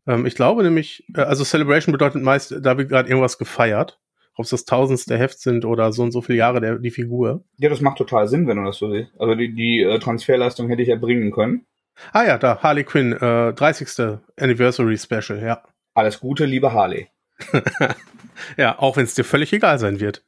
[0.07, 3.99] Ähm, ich glaube nämlich, äh, also Celebration bedeutet meist, da wird gerade irgendwas gefeiert.
[4.39, 7.45] Ob es das tausendste Heft sind oder so und so viele Jahre der, die Figur.
[7.57, 9.11] Ja, das macht total Sinn, wenn du das so siehst.
[9.19, 11.65] Also die, die äh, Transferleistung hätte ich ja bringen können.
[12.13, 14.19] Ah ja, da, Harley Quinn, äh, 30.
[14.39, 15.63] Anniversary Special, ja.
[15.95, 17.09] Alles Gute, liebe Harley.
[18.57, 20.25] ja, auch wenn es dir völlig egal sein wird.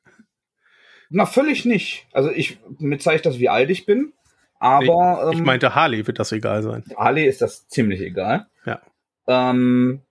[1.10, 2.06] Na, völlig nicht.
[2.12, 4.12] Also ich, mir zeigt das, wie alt ich bin.
[4.58, 5.28] Aber.
[5.30, 6.84] Ich, ähm, ich meinte, Harley wird das egal sein.
[6.96, 8.46] Harley ist das ziemlich egal.
[8.66, 8.82] Ja.
[9.26, 10.02] Ähm,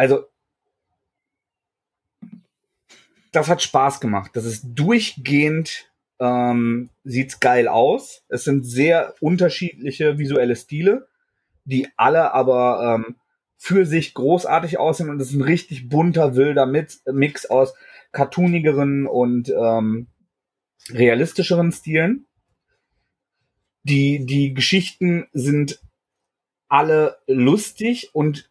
[0.00, 0.28] Also,
[3.32, 4.30] das hat Spaß gemacht.
[4.34, 8.24] Das ist durchgehend, ähm, sieht's geil aus.
[8.28, 11.06] Es sind sehr unterschiedliche visuelle Stile,
[11.64, 13.16] die alle aber ähm,
[13.62, 17.74] für sich großartig aussehen und es ist ein richtig bunter, wilder Mix aus
[18.10, 20.06] cartoonigeren und ähm,
[20.88, 22.26] realistischeren Stilen.
[23.82, 25.78] Die, die Geschichten sind
[26.68, 28.50] alle lustig und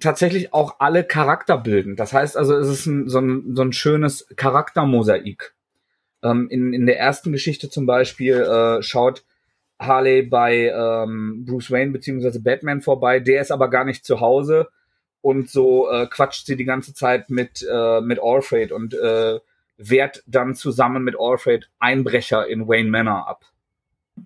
[0.00, 1.98] tatsächlich auch alle charakterbildend.
[1.98, 5.54] Das heißt also, es ist ein, so, ein, so ein schönes Charaktermosaik.
[6.22, 9.24] Ähm, in, in der ersten Geschichte zum Beispiel äh, schaut
[9.86, 14.68] Harley bei ähm, Bruce Wayne beziehungsweise Batman vorbei, der ist aber gar nicht zu Hause
[15.20, 19.38] und so äh, quatscht sie die ganze Zeit mit, äh, mit Alfred und äh,
[19.76, 23.44] wehrt dann zusammen mit Alfred Einbrecher in Wayne Manor ab.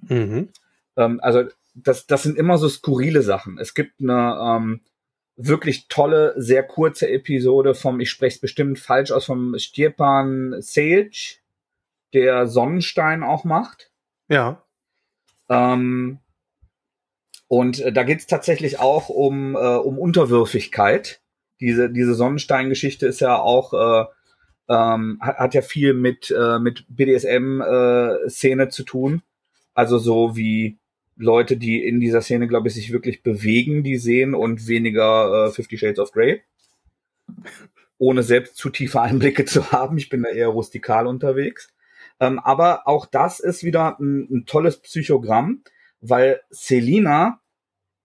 [0.09, 0.49] Mhm.
[0.97, 3.59] Ähm, also das, das sind immer so skurrile Sachen.
[3.59, 4.81] Es gibt eine ähm,
[5.37, 11.37] wirklich tolle, sehr kurze Episode vom, ich spreche es bestimmt falsch aus, vom Stjepan Sage,
[12.14, 13.90] der Sonnenstein auch macht.
[14.29, 14.62] Ja.
[15.49, 16.19] Ähm,
[17.49, 21.21] und äh, da geht's tatsächlich auch um, äh, um Unterwürfigkeit.
[21.61, 24.07] Diese, diese Sonnenstein-Geschichte ist ja auch, äh,
[24.69, 29.23] ähm, hat, hat ja viel mit, äh, mit BDSM-Szene äh, zu tun.
[29.75, 30.79] Also so wie
[31.17, 35.51] Leute, die in dieser Szene, glaube ich, sich wirklich bewegen, die sehen und weniger äh,
[35.51, 36.43] Fifty Shades of Grey.
[37.99, 39.97] Ohne selbst zu tiefe Einblicke zu haben.
[39.99, 41.73] Ich bin da eher rustikal unterwegs.
[42.21, 45.63] Ähm, aber auch das ist wieder ein, ein tolles Psychogramm,
[46.01, 47.41] weil Selina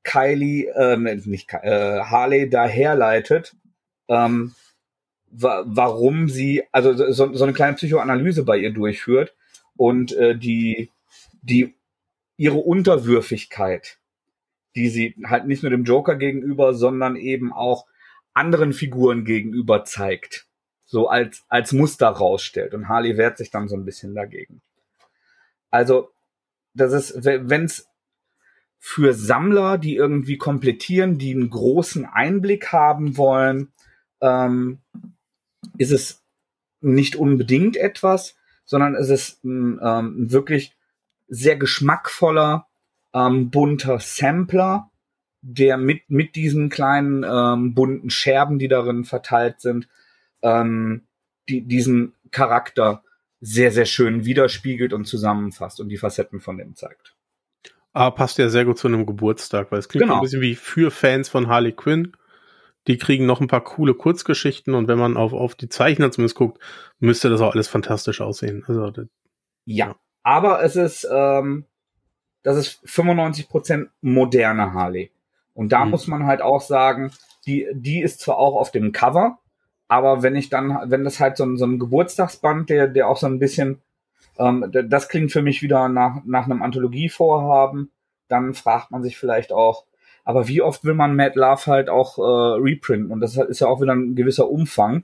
[0.04, 3.56] Kylie, ähm, nicht äh, Harley daherleitet,
[4.08, 4.54] ähm,
[5.30, 9.36] wa warum sie, also so, so eine kleine Psychoanalyse bei ihr durchführt
[9.78, 10.90] und äh, die,
[11.42, 11.76] die
[12.38, 14.00] ihre Unterwürfigkeit,
[14.76, 17.86] die sie halt nicht nur dem Joker gegenüber, sondern eben auch
[18.34, 20.48] anderen Figuren gegenüber zeigt
[20.92, 22.74] so als, als Muster rausstellt.
[22.74, 24.62] Und Harley wehrt sich dann so ein bisschen dagegen.
[25.70, 26.12] Also,
[26.74, 27.88] das ist, wenn es
[28.78, 33.72] für Sammler, die irgendwie komplettieren, die einen großen Einblick haben wollen,
[34.20, 34.80] ähm,
[35.78, 36.24] ist es
[36.82, 40.76] nicht unbedingt etwas, sondern es ist ein, ähm, wirklich
[41.30, 42.68] sehr geschmackvoller,
[43.14, 44.92] ähm, bunter Sampler,
[45.42, 49.88] der mit, mit diesen kleinen ähm, bunten Scherben, die darin verteilt sind,
[50.42, 51.08] ähm,
[51.50, 53.04] die, diesen Charakter
[53.40, 57.16] sehr, sehr schön widerspiegelt und zusammenfasst und die Facetten von dem zeigt.
[57.94, 60.16] Ah, passt ja sehr gut zu einem Geburtstag, weil es klingt genau.
[60.16, 62.16] ein bisschen wie für Fans von Harley Quinn.
[62.88, 66.38] Die kriegen noch ein paar coole Kurzgeschichten und wenn man auf, auf die Zeichner zumindest
[66.38, 66.62] guckt,
[67.00, 68.64] müsste das auch alles fantastisch aussehen.
[68.68, 69.08] Also, das,
[69.66, 69.88] ja.
[69.88, 71.66] ja, aber es ist, ähm,
[72.44, 75.12] das ist 95% moderne Harley.
[75.54, 75.92] Und da mhm.
[75.92, 77.12] muss man halt auch sagen,
[77.46, 79.40] die, die ist zwar auch auf dem Cover,
[79.92, 83.18] aber wenn ich dann, wenn das halt so ein, so ein Geburtstagsband, der, der auch
[83.18, 83.82] so ein bisschen,
[84.40, 87.92] ähm, das klingt für mich wieder nach, nach einem Anthologievorhaben,
[88.30, 89.84] dann fragt man sich vielleicht auch,
[90.24, 93.12] aber wie oft will man Mad Love halt auch äh, reprinten?
[93.12, 95.04] Und das ist ja auch wieder ein gewisser Umfang,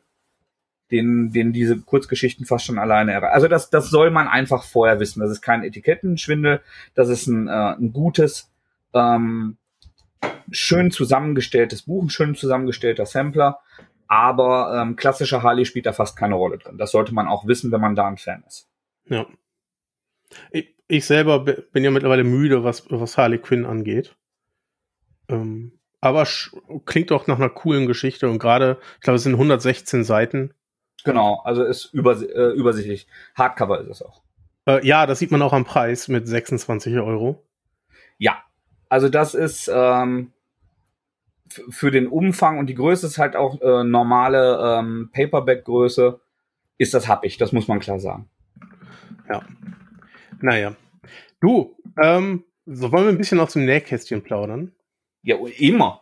[0.89, 3.33] den, den diese Kurzgeschichten fast schon alleine erreichen.
[3.33, 5.19] Also das, das soll man einfach vorher wissen.
[5.19, 6.61] Das ist kein Etikettenschwindel,
[6.95, 8.49] das ist ein, äh, ein gutes,
[8.93, 9.57] ähm,
[10.49, 13.59] schön zusammengestelltes Buch, ein schön zusammengestellter Sampler
[14.07, 16.77] aber ähm, klassischer Harley spielt da fast keine Rolle drin.
[16.77, 18.69] Das sollte man auch wissen, wenn man da ein Fan ist.
[19.05, 19.25] Ja.
[20.51, 24.15] Ich, ich selber bin ja mittlerweile müde, was, was Harley Quinn angeht.
[25.29, 26.27] Ähm, aber
[26.85, 30.53] klingt doch nach einer coolen Geschichte und gerade, ich glaube, es sind 116 Seiten.
[31.03, 33.07] Genau, also ist übers äh, übersichtlich.
[33.35, 34.21] Hardcover ist es auch.
[34.65, 37.43] Äh, ja, das sieht man auch am Preis mit 26 Euro.
[38.17, 38.43] Ja,
[38.89, 40.33] also das ist, ähm,
[41.69, 46.19] für den Umfang und die Größe ist halt auch äh, normale ähm, Paperback-Größe,
[46.77, 48.29] ist das happig, das muss man klar sagen.
[49.29, 49.41] Ja.
[50.41, 50.75] Naja.
[51.39, 54.73] Du, ähm, so wollen wir ein bisschen aus dem Nähkästchen plaudern?
[55.23, 56.01] Ja, immer.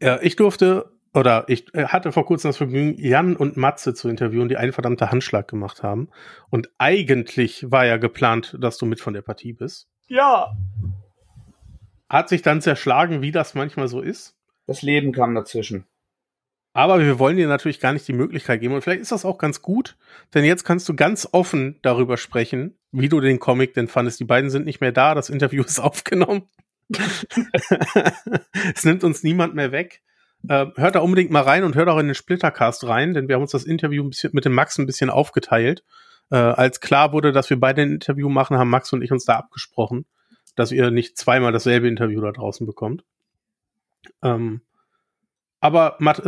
[0.00, 4.08] Ja, ich durfte oder ich äh, hatte vor kurzem das Vergnügen, Jan und Matze zu
[4.08, 6.10] interviewen, die einen verdammte Handschlag gemacht haben.
[6.50, 9.88] Und eigentlich war ja geplant, dass du mit von der Partie bist.
[10.08, 10.54] Ja.
[12.08, 14.35] Hat sich dann zerschlagen, wie das manchmal so ist.
[14.66, 15.86] Das Leben kam dazwischen.
[16.72, 18.74] Aber wir wollen dir natürlich gar nicht die Möglichkeit geben.
[18.74, 19.96] Und vielleicht ist das auch ganz gut,
[20.34, 24.20] denn jetzt kannst du ganz offen darüber sprechen, wie du den Comic denn fandest.
[24.20, 26.42] Die beiden sind nicht mehr da, das Interview ist aufgenommen.
[28.74, 30.02] es nimmt uns niemand mehr weg.
[30.48, 33.36] Äh, hört da unbedingt mal rein und hört auch in den Splittercast rein, denn wir
[33.36, 35.82] haben uns das Interview bisschen, mit dem Max ein bisschen aufgeteilt.
[36.30, 39.24] Äh, als klar wurde, dass wir beide ein Interview machen, haben Max und ich uns
[39.24, 40.04] da abgesprochen,
[40.56, 43.02] dass ihr nicht zweimal dasselbe Interview da draußen bekommt.
[44.22, 44.60] Ähm,
[45.60, 46.22] Aber Matt,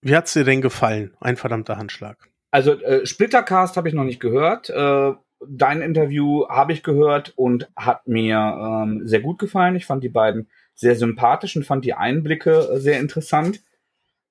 [0.00, 1.16] wie hat's dir denn gefallen?
[1.20, 2.28] Ein verdammter Handschlag.
[2.50, 4.70] Also äh, Splittercast habe ich noch nicht gehört.
[4.70, 5.12] Äh,
[5.46, 9.76] dein Interview habe ich gehört und hat mir ähm, sehr gut gefallen.
[9.76, 13.60] Ich fand die beiden sehr sympathisch und fand die Einblicke äh, sehr interessant.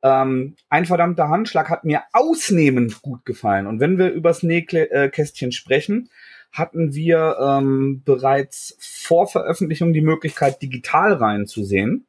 [0.03, 3.67] Ähm, ein verdammter Handschlag hat mir ausnehmend gut gefallen.
[3.67, 6.09] Und wenn wir übers Nähkästchen sprechen,
[6.51, 12.05] hatten wir ähm, bereits vor Veröffentlichung die Möglichkeit, digital reinzusehen.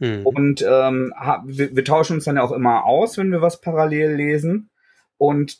[0.00, 0.26] Mhm.
[0.26, 4.14] Und ähm, wir, wir tauschen uns dann ja auch immer aus, wenn wir was parallel
[4.14, 4.70] lesen.
[5.18, 5.58] Und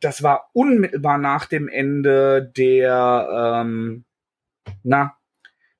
[0.00, 4.04] das war unmittelbar nach dem Ende der, ähm,
[4.82, 5.14] na,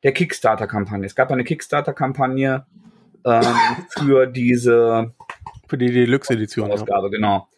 [0.02, 1.06] der Kickstarter-Kampagne.
[1.06, 2.66] Es gab eine Kickstarter-Kampagne
[3.24, 3.42] ähm,
[3.98, 5.14] für diese
[5.66, 7.10] für die Deluxe-Edition Ausgabe, ja.
[7.10, 7.48] genau.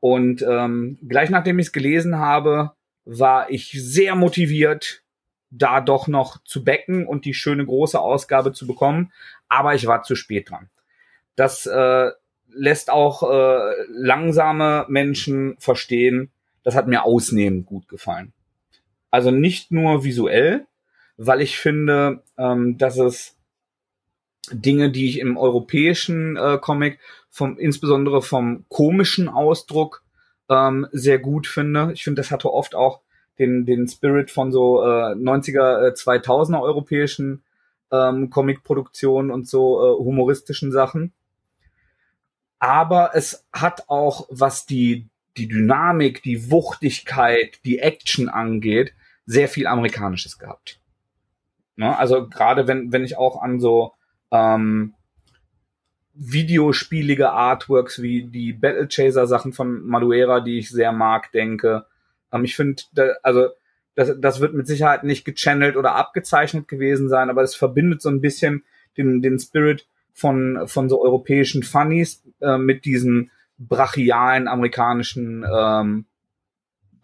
[0.00, 2.72] Und ähm, gleich nachdem ich es gelesen habe,
[3.06, 5.03] war ich sehr motiviert,
[5.56, 9.12] da doch noch zu becken und die schöne große Ausgabe zu bekommen.
[9.48, 10.68] Aber ich war zu spät dran.
[11.36, 12.10] Das äh,
[12.48, 16.30] lässt auch äh, langsame Menschen verstehen.
[16.62, 18.32] Das hat mir ausnehmend gut gefallen.
[19.10, 20.66] Also nicht nur visuell,
[21.16, 23.36] weil ich finde, ähm, dass es
[24.50, 26.98] Dinge, die ich im europäischen äh, Comic
[27.30, 30.02] vom insbesondere vom komischen Ausdruck
[30.48, 31.92] ähm, sehr gut finde.
[31.94, 33.00] Ich finde, das hatte oft auch
[33.38, 37.42] den, den Spirit von so äh, 90er, äh, 2000er europäischen
[37.90, 41.12] ähm, Comic-Produktionen und so äh, humoristischen Sachen.
[42.58, 48.94] Aber es hat auch, was die, die Dynamik, die Wuchtigkeit, die Action angeht,
[49.26, 50.80] sehr viel Amerikanisches gehabt.
[51.76, 51.96] Ne?
[51.96, 53.92] Also gerade wenn, wenn ich auch an so
[54.30, 54.94] ähm,
[56.14, 61.86] videospielige Artworks wie die Battle Chaser Sachen von Maduera, die ich sehr mag, denke.
[62.34, 63.48] Ähm, ich finde, da, also
[63.94, 68.08] das, das wird mit Sicherheit nicht gechannelt oder abgezeichnet gewesen sein, aber es verbindet so
[68.08, 68.64] ein bisschen
[68.96, 76.06] den, den Spirit von, von so europäischen Funnies äh, mit diesen brachialen amerikanischen ähm,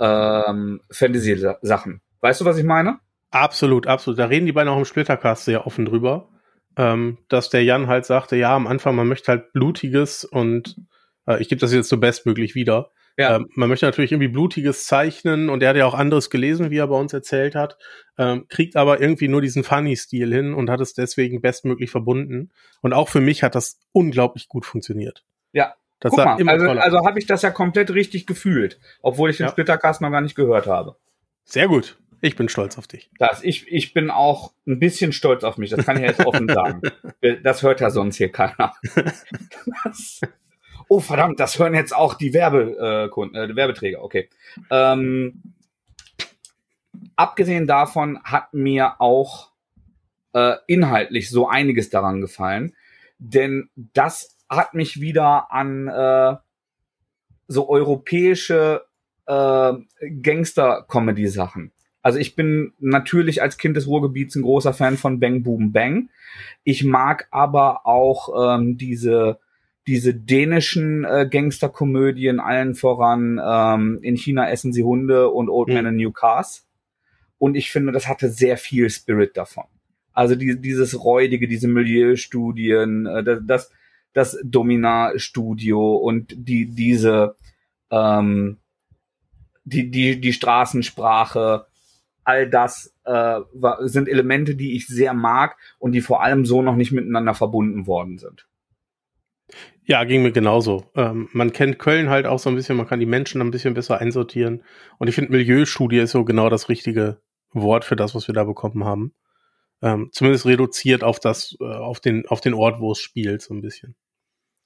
[0.00, 2.00] ähm, Fantasy-Sachen.
[2.20, 2.98] Weißt du, was ich meine?
[3.30, 4.18] Absolut, absolut.
[4.18, 6.28] Da reden die beiden auch im Splittercast sehr offen drüber
[6.76, 10.76] ähm, dass der Jan halt sagte, ja, am Anfang, man möchte halt blutiges und
[11.26, 12.90] äh, ich gebe das jetzt so bestmöglich wieder.
[13.20, 13.36] Ja.
[13.36, 16.78] Ähm, man möchte natürlich irgendwie blutiges zeichnen und er hat ja auch anderes gelesen, wie
[16.78, 17.76] er bei uns erzählt hat,
[18.16, 22.50] ähm, kriegt aber irgendwie nur diesen Funny-Stil hin und hat es deswegen bestmöglich verbunden.
[22.80, 25.22] Und auch für mich hat das unglaublich gut funktioniert.
[25.52, 25.74] Ja.
[26.02, 29.44] Das Guck mal, also, also habe ich das ja komplett richtig gefühlt, obwohl ich den
[29.44, 29.52] ja.
[29.52, 30.96] Splittercast noch gar nicht gehört habe.
[31.44, 31.98] Sehr gut.
[32.22, 33.10] Ich bin stolz auf dich.
[33.18, 36.48] Das, ich, ich bin auch ein bisschen stolz auf mich, das kann ich jetzt offen
[36.48, 36.80] sagen.
[37.42, 38.72] Das hört ja sonst hier keiner.
[39.84, 40.20] Das,
[40.90, 44.28] oh, verdammt, das hören jetzt auch die Werbekunden, äh, Werbeträger, okay.
[44.70, 45.54] Ähm,
[47.14, 49.52] abgesehen davon hat mir auch
[50.32, 52.74] äh, inhaltlich so einiges daran gefallen,
[53.18, 56.36] denn das hat mich wieder an äh,
[57.46, 58.84] so europäische
[59.26, 59.72] äh,
[60.22, 61.70] Gangster-Comedy-Sachen
[62.02, 66.08] also ich bin natürlich als Kind des Ruhrgebiets ein großer Fan von Bang Boom Bang.
[66.64, 69.38] Ich mag aber auch ähm, diese
[69.90, 75.74] diese dänischen äh, Gangsterkomödien allen voran ähm, in China essen sie Hunde und Old mhm.
[75.74, 76.64] Man in New Cars.
[77.38, 79.64] Und ich finde, das hatte sehr viel Spirit davon.
[80.12, 83.72] Also die, dieses räudige, diese Milieustudien, äh, das,
[84.12, 87.34] das, Domina-Studio und die diese
[87.90, 88.58] ähm,
[89.64, 91.66] die die die Straßensprache
[92.22, 93.40] all das äh,
[93.80, 97.88] sind Elemente, die ich sehr mag und die vor allem so noch nicht miteinander verbunden
[97.88, 98.46] worden sind.
[99.84, 100.84] Ja, ging mir genauso.
[100.94, 103.74] Ähm, man kennt Köln halt auch so ein bisschen, man kann die Menschen ein bisschen
[103.74, 104.62] besser einsortieren.
[104.98, 107.20] Und ich finde, Milieustudie ist so genau das richtige
[107.52, 109.14] Wort für das, was wir da bekommen haben.
[109.82, 113.54] Ähm, zumindest reduziert auf das, äh, auf den, auf den Ort, wo es spielt, so
[113.54, 113.96] ein bisschen.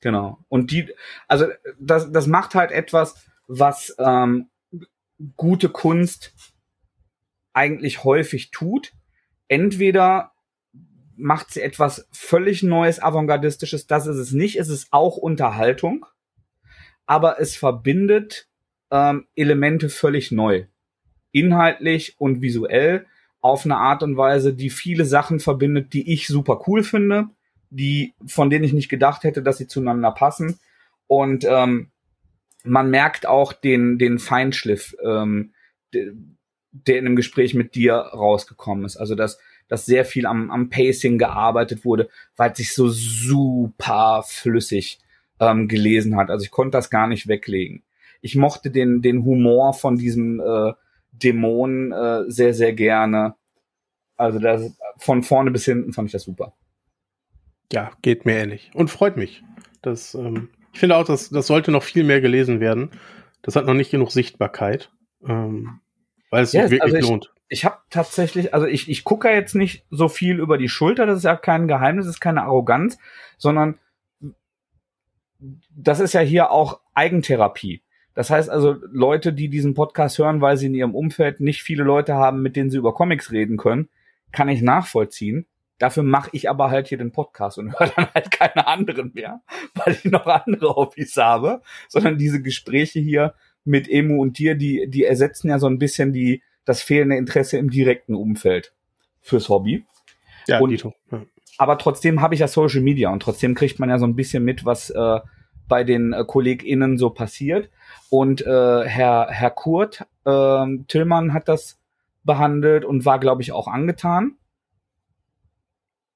[0.01, 0.45] Genau.
[0.49, 0.93] Und die,
[1.29, 1.47] also
[1.79, 4.51] das, das macht halt etwas, was ähm,
[5.37, 6.35] gute Kunst
[7.55, 8.93] eigentlich häufig tut.
[9.49, 10.34] Entweder
[11.17, 16.07] macht sie etwas völlig Neues, Avantgardistisches, das ist es nicht, es ist auch Unterhaltung,
[17.07, 18.49] aber es verbindet
[18.91, 20.67] ähm, Elemente völlig neu.
[21.33, 23.07] Inhaltlich und visuell
[23.41, 27.29] auf eine Art und Weise, die viele Sachen verbindet, die ich super cool finde,
[27.71, 30.59] die, von denen ich nicht gedacht hätte, dass sie zueinander passen.
[31.07, 31.91] Und ähm,
[32.63, 35.53] man merkt auch den, den Feinschliff, ähm,
[35.93, 38.97] der in einem Gespräch mit dir rausgekommen ist.
[38.97, 39.39] Also dass,
[39.69, 44.99] dass sehr viel am, am Pacing gearbeitet wurde, weil es sich so super flüssig
[45.41, 46.31] ähm, gelesen hat.
[46.31, 47.83] Also ich konnte das gar nicht weglegen.
[48.21, 50.73] Ich mochte den, den Humor von diesem äh,
[51.13, 53.35] Dämon äh, sehr, sehr gerne.
[54.17, 56.55] Also das, von vorne bis hinten fand ich das super.
[57.73, 58.71] Ja, geht mir ähnlich.
[58.75, 59.43] Und freut mich.
[59.83, 62.91] Das, ähm, ich finde auch, dass, das sollte noch viel mehr gelesen werden.
[63.43, 64.91] Das hat noch nicht genug Sichtbarkeit,
[65.27, 65.81] ähm,
[66.31, 67.33] weil es sich wirklich also ich, lohnt.
[67.55, 71.19] Ich habe tatsächlich, also ich, ich gucke jetzt nicht so viel über die Schulter, das
[71.19, 72.99] ist ja kein Geheimnis, das ist keine Arroganz,
[73.39, 73.79] sondern
[75.71, 77.81] das ist ja hier auch Eigentherapie.
[78.13, 81.85] Das heißt also, Leute, die diesen Podcast hören, weil sie in ihrem Umfeld nicht viele
[81.85, 83.89] Leute haben, mit denen sie über Comics reden können,
[84.33, 85.47] kann ich nachvollziehen.
[85.79, 89.43] Dafür mache ich aber halt hier den Podcast und höre dann halt keine anderen mehr,
[89.77, 93.35] weil ich noch andere Hobbys habe, sondern diese Gespräche hier
[93.65, 97.59] mit Emu und dir, die, die ersetzen ja so ein bisschen die, das fehlende Interesse
[97.59, 98.73] im direkten Umfeld
[99.21, 99.85] fürs Hobby.
[100.47, 100.93] Ja, und, ja.
[101.59, 104.45] Aber trotzdem habe ich ja Social Media und trotzdem kriegt man ja so ein bisschen
[104.45, 105.21] mit, was äh,
[105.69, 107.71] bei den äh, KollegInnen so passiert.
[108.11, 111.81] Und äh, Herr, Herr Kurt äh, Tillmann hat das
[112.25, 114.37] behandelt und war, glaube ich, auch angetan.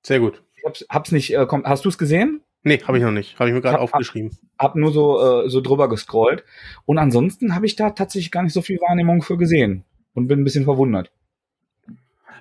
[0.03, 0.43] Sehr gut.
[0.57, 2.43] Ich hab's, hab's nicht, äh, komm, hast du es gesehen?
[2.65, 3.39] Nee, habe ich noch nicht.
[3.39, 4.37] Habe ich mir gerade aufgeschrieben.
[4.59, 6.45] Hab, hab nur so, äh, so drüber gescrollt.
[6.87, 9.85] Und ansonsten habe ich da tatsächlich gar nicht so viel Wahrnehmung für gesehen.
[10.19, 11.11] Und bin ein bisschen verwundert.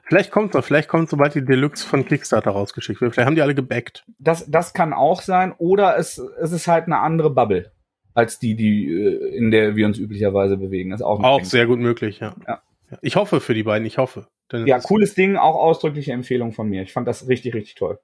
[0.04, 3.14] Vielleicht kommt noch, vielleicht kommt, sobald die Deluxe von Kickstarter rausgeschickt wird.
[3.14, 4.06] Vielleicht haben die alle gebackt.
[4.20, 5.54] Das, das kann auch sein.
[5.58, 7.72] Oder es, es ist halt eine andere Bubble
[8.14, 10.90] als die, die äh, in der wir uns üblicherweise bewegen.
[10.90, 12.36] Das ist auch, auch sehr gut möglich, ja.
[12.48, 12.64] ja.
[13.02, 14.28] Ich hoffe für die beiden, ich hoffe.
[14.52, 16.82] ja, cooles Ding, auch ausdrückliche Empfehlung von mir.
[16.82, 18.00] Ich fand das richtig, richtig toll.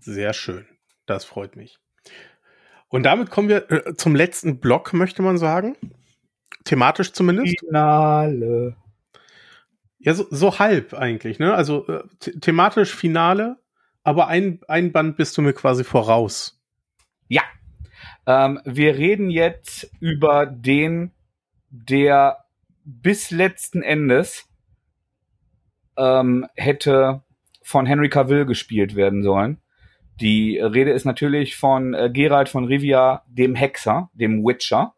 [0.00, 0.66] Sehr schön.
[1.06, 1.78] Das freut mich.
[2.88, 5.76] Und damit kommen wir äh, zum letzten Block, möchte man sagen.
[6.64, 7.60] Thematisch zumindest.
[7.60, 8.76] Finale.
[9.98, 11.54] Ja, so, so halb eigentlich, ne?
[11.54, 12.02] Also äh,
[12.40, 13.56] thematisch Finale,
[14.02, 16.60] aber ein, ein Band bist du mir quasi voraus.
[17.28, 17.42] Ja.
[18.26, 21.12] Ähm, wir reden jetzt über den,
[21.70, 22.44] der
[22.84, 24.46] bis letzten Endes
[25.96, 27.22] ähm, hätte
[27.62, 29.60] von Henry Cavill gespielt werden sollen.
[30.20, 34.94] Die Rede ist natürlich von äh, Gerald von Rivia, dem Hexer, dem Witcher,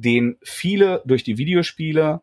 [0.00, 2.22] den viele durch die Videospiele,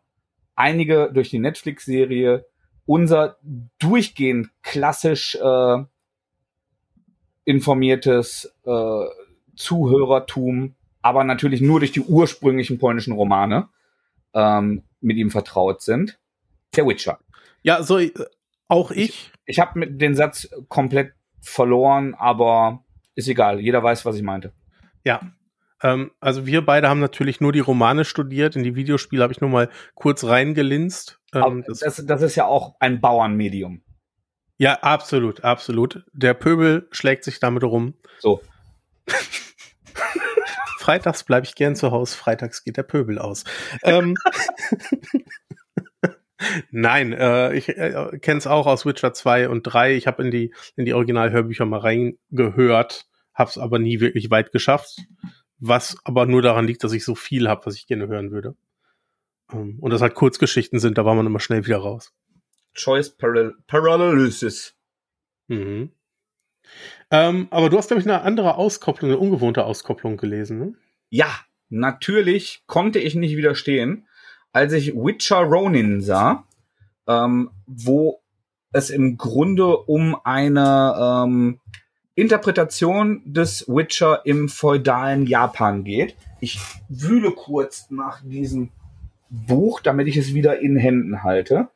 [0.54, 2.46] einige durch die Netflix-Serie,
[2.86, 3.36] unser
[3.78, 5.84] durchgehend klassisch äh,
[7.44, 9.04] informiertes äh,
[9.56, 13.68] Zuhörertum, aber natürlich nur durch die ursprünglichen polnischen Romane
[14.32, 16.18] ähm, mit ihm vertraut sind.
[16.76, 17.18] Der Witcher.
[17.62, 18.12] Ja, so äh,
[18.68, 19.10] auch ich.
[19.10, 21.12] Ich, ich habe den Satz komplett
[21.42, 23.60] verloren, aber ist egal.
[23.60, 24.52] Jeder weiß, was ich meinte.
[25.04, 25.20] Ja.
[25.82, 28.56] Ähm, also wir beide haben natürlich nur die Romane studiert.
[28.56, 31.20] In die Videospiele habe ich nur mal kurz reingelinst.
[31.34, 33.82] Ähm, das, das, das ist ja auch ein Bauernmedium.
[34.58, 36.04] Ja, absolut, absolut.
[36.12, 37.94] Der Pöbel schlägt sich damit rum.
[38.20, 38.40] So.
[40.78, 43.44] Freitags bleibe ich gern zu Hause, freitags geht der Pöbel aus.
[43.82, 44.14] ähm,
[46.70, 49.94] Nein, äh, ich äh, kenne es auch aus Witcher 2 und 3.
[49.94, 54.52] Ich habe in die, in die Originalhörbücher mal reingehört, habe es aber nie wirklich weit
[54.52, 54.98] geschafft.
[55.58, 58.56] Was aber nur daran liegt, dass ich so viel habe, was ich gerne hören würde.
[59.52, 62.12] Ähm, und das halt Kurzgeschichten sind, da war man immer schnell wieder raus.
[62.74, 64.74] Choice Paralysis.
[65.48, 65.90] Mhm.
[67.10, 70.74] Ähm, aber du hast, glaube ich, eine andere Auskopplung, eine ungewohnte Auskopplung gelesen, ne?
[71.08, 71.30] Ja,
[71.68, 74.08] natürlich konnte ich nicht widerstehen,
[74.52, 76.46] als ich Witcher Ronin sah,
[77.06, 78.20] ähm, wo
[78.72, 81.60] es im Grunde um eine ähm,
[82.16, 86.16] Interpretation des Witcher im feudalen Japan geht.
[86.40, 86.58] Ich
[86.88, 88.70] wühle kurz nach diesem
[89.30, 91.68] Buch, damit ich es wieder in Händen halte.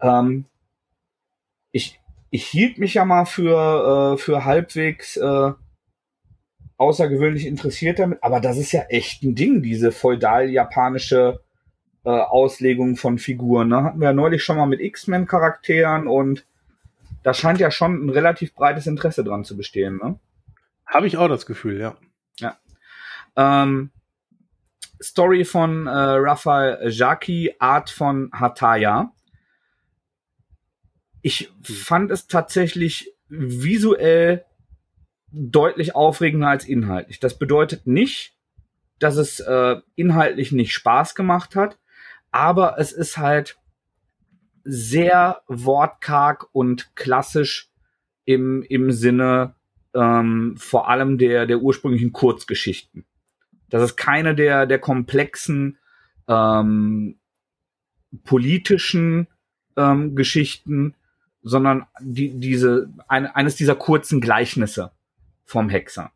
[0.00, 0.46] Ähm,
[1.72, 2.00] ich
[2.30, 5.52] ich hielt mich ja mal für, äh, für halbwegs äh,
[6.76, 11.40] außergewöhnlich interessiert damit, aber das ist ja echt ein Ding, diese feudal-japanische
[12.04, 13.68] äh, Auslegung von Figuren.
[13.68, 13.84] Ne?
[13.84, 16.44] Hatten wir ja neulich schon mal mit X-Men-Charakteren und
[17.26, 19.96] da scheint ja schon ein relativ breites Interesse dran zu bestehen.
[20.00, 20.16] Ne?
[20.86, 21.96] Habe ich auch das Gefühl, ja.
[22.38, 22.56] Ja.
[23.34, 23.90] Ähm,
[25.02, 29.12] Story von äh, Raphael Jaki, Art von Hataya.
[31.20, 31.74] Ich hm.
[31.74, 34.44] fand es tatsächlich visuell
[35.32, 37.18] deutlich aufregender als inhaltlich.
[37.18, 38.36] Das bedeutet nicht,
[39.00, 41.76] dass es äh, inhaltlich nicht Spaß gemacht hat,
[42.30, 43.58] aber es ist halt
[44.66, 47.70] sehr wortkarg und klassisch
[48.24, 49.54] im, im Sinne
[49.94, 53.04] ähm, vor allem der, der ursprünglichen Kurzgeschichten.
[53.70, 55.78] Das ist keine der, der komplexen
[56.28, 57.18] ähm,
[58.24, 59.28] politischen
[59.76, 60.94] ähm, Geschichten,
[61.42, 64.90] sondern die, diese, ein, eines dieser kurzen Gleichnisse
[65.44, 66.10] vom Hexer.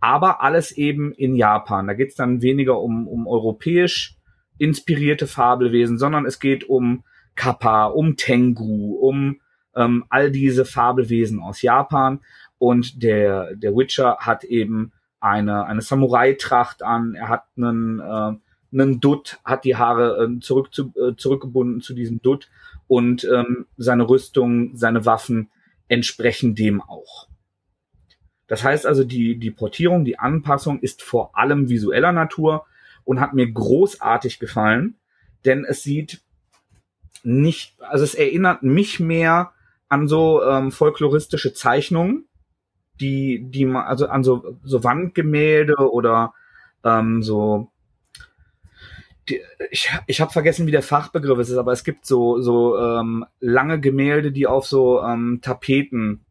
[0.00, 1.86] Aber alles eben in Japan.
[1.86, 4.16] Da geht es dann weniger um, um europäisch
[4.58, 7.02] inspirierte Fabelwesen, sondern es geht um
[7.34, 9.40] Kappa, um Tengu, um
[9.76, 12.20] ähm, all diese Fabelwesen aus Japan.
[12.58, 18.32] Und der, der Witcher hat eben eine, eine Samurai-Tracht an, er hat einen, äh,
[18.72, 22.50] einen Dutt, hat die Haare äh, zurück zu, äh, zurückgebunden zu diesem Dutt
[22.88, 25.50] und ähm, seine Rüstung, seine Waffen
[25.88, 27.28] entsprechen dem auch.
[28.46, 32.66] Das heißt also, die, die Portierung, die Anpassung ist vor allem visueller Natur
[33.04, 34.96] und hat mir großartig gefallen,
[35.44, 36.22] denn es sieht
[37.24, 39.52] nicht, also es erinnert mich mehr
[39.88, 42.26] an so ähm, folkloristische Zeichnungen,
[43.00, 46.34] die, die man, also an so, so Wandgemälde oder
[46.84, 47.70] ähm, so
[49.28, 53.24] die, ich, ich habe vergessen, wie der Fachbegriff ist, aber es gibt so, so ähm,
[53.40, 56.24] lange Gemälde, die auf so ähm, Tapeten,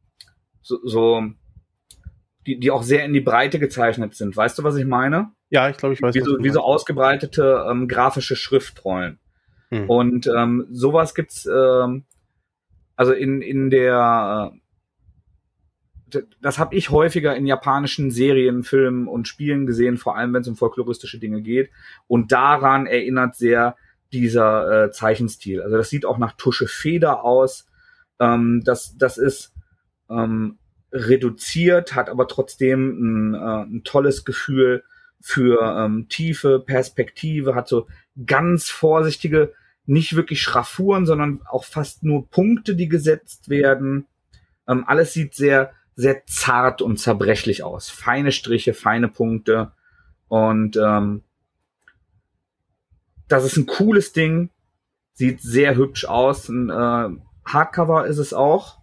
[0.62, 1.24] so, so
[2.46, 4.36] die, die auch sehr in die Breite gezeichnet sind.
[4.36, 5.32] Weißt du, was ich meine?
[5.50, 6.14] Ja, ich glaube, ich weiß.
[6.14, 9.20] Wie so, wie so ausgebreitete ähm, grafische Schriftrollen.
[9.74, 9.90] Hm.
[9.90, 12.04] Und ähm, sowas gibt's ähm,
[12.96, 14.60] also in, in der äh,
[16.42, 20.48] das habe ich häufiger in japanischen Serien, Filmen und Spielen gesehen, vor allem wenn es
[20.48, 21.72] um folkloristische Dinge geht.
[22.08, 23.76] Und daran erinnert sehr
[24.12, 25.62] dieser äh, Zeichenstil.
[25.62, 27.68] Also das sieht auch nach Tusche Feder aus.
[28.20, 29.54] Ähm, das, das ist
[30.10, 30.60] ähm,
[30.92, 34.84] reduziert, hat aber trotzdem ein, äh, ein tolles Gefühl
[35.20, 37.88] für ähm, Tiefe, Perspektive, hat so
[38.26, 39.54] ganz vorsichtige,
[39.86, 44.06] nicht wirklich Schraffuren, sondern auch fast nur Punkte, die gesetzt werden.
[44.68, 47.90] Ähm, alles sieht sehr sehr zart und zerbrechlich aus.
[47.90, 49.72] Feine Striche, feine Punkte.
[50.28, 51.24] Und ähm,
[53.28, 54.50] das ist ein cooles Ding.
[55.14, 56.50] Sieht sehr hübsch aus.
[56.50, 57.10] Ein äh,
[57.46, 58.80] Hardcover ist es auch.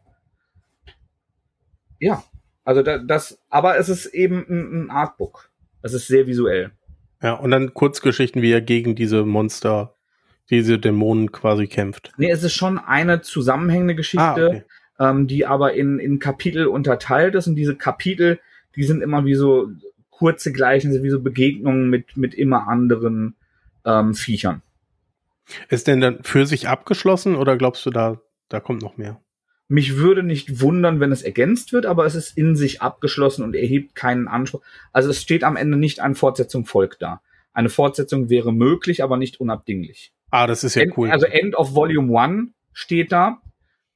[1.99, 2.23] Ja,
[2.65, 5.51] also da, das, aber es ist eben ein, ein Artbook.
[5.83, 6.71] Es ist sehr visuell.
[7.23, 9.97] Ja, und dann Kurzgeschichten, wie er gegen diese Monster,
[10.51, 12.13] diese Dämonen quasi kämpft.
[12.17, 14.23] Nee, es ist schon eine zusammenhängende Geschichte.
[14.25, 14.65] Ah, okay
[15.01, 17.49] ähm, die aber in, in Kapitel unterteilt ist.
[17.49, 18.39] Und diese Kapitel,
[18.77, 19.71] die sind immer wie so
[20.11, 23.35] kurze Gleichnisse, wie so Begegnungen mit, mit immer anderen
[23.85, 24.63] ähm, Viechern.
[25.69, 29.21] Ist denn dann für sich abgeschlossen oder glaubst du, da, da kommt noch mehr?
[29.67, 33.57] Mich würde nicht wundern, wenn es ergänzt wird, aber es ist in sich abgeschlossen und
[33.57, 34.61] erhebt keinen Anspruch.
[34.93, 37.23] Also es steht am Ende nicht eine Fortsetzung folgt da.
[37.53, 40.13] Eine Fortsetzung wäre möglich, aber nicht unabdinglich.
[40.31, 41.11] Ah, das ist ja End, cool.
[41.11, 43.41] Also End of Volume 1 steht da.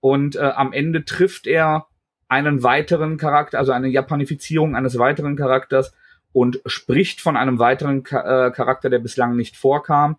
[0.00, 1.86] Und äh, am Ende trifft er
[2.28, 5.94] einen weiteren Charakter, also eine Japanifizierung eines weiteren Charakters
[6.32, 10.18] und spricht von einem weiteren Ka äh, Charakter, der bislang nicht vorkam.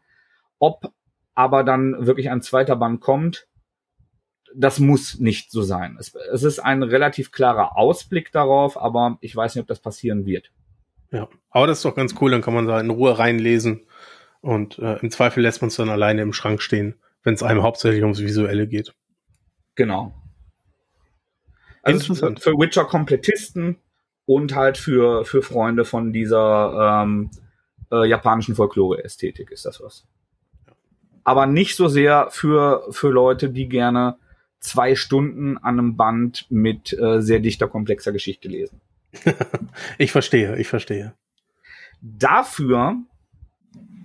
[0.59, 0.91] Ob
[1.35, 3.47] aber dann wirklich ein zweiter Band kommt,
[4.55, 5.97] das muss nicht so sein.
[5.99, 10.25] Es, es ist ein relativ klarer Ausblick darauf, aber ich weiß nicht, ob das passieren
[10.25, 10.51] wird.
[11.11, 13.85] Ja, aber das ist doch ganz cool, dann kann man da in Ruhe reinlesen
[14.41, 17.63] und äh, im Zweifel lässt man es dann alleine im Schrank stehen, wenn es einem
[17.63, 18.93] hauptsächlich ums Visuelle geht.
[19.75, 20.13] Genau.
[21.81, 22.39] Also Interessant.
[22.41, 23.77] für Witcher-Komplettisten
[24.25, 27.29] und halt für, für Freunde von dieser ähm,
[27.91, 30.07] äh, japanischen Folklore-Ästhetik ist das was.
[31.23, 34.17] Aber nicht so sehr für, für Leute, die gerne
[34.59, 38.81] zwei Stunden an einem Band mit äh, sehr dichter, komplexer Geschichte lesen.
[39.97, 41.13] ich verstehe, ich verstehe.
[42.01, 42.97] Dafür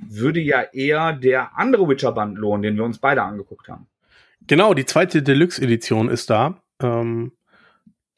[0.09, 3.87] würde ja eher der andere Witcher-Band lohnen, den wir uns beide angeguckt haben.
[4.47, 6.61] Genau, die zweite Deluxe-Edition ist da.
[6.81, 7.33] Ähm,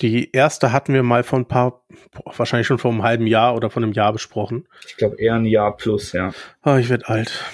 [0.00, 1.84] die erste hatten wir mal vor ein paar,
[2.24, 4.66] wahrscheinlich schon vor einem halben Jahr oder vor einem Jahr besprochen.
[4.86, 6.32] Ich glaube eher ein Jahr plus, ja.
[6.64, 7.44] Oh, ich werde alt.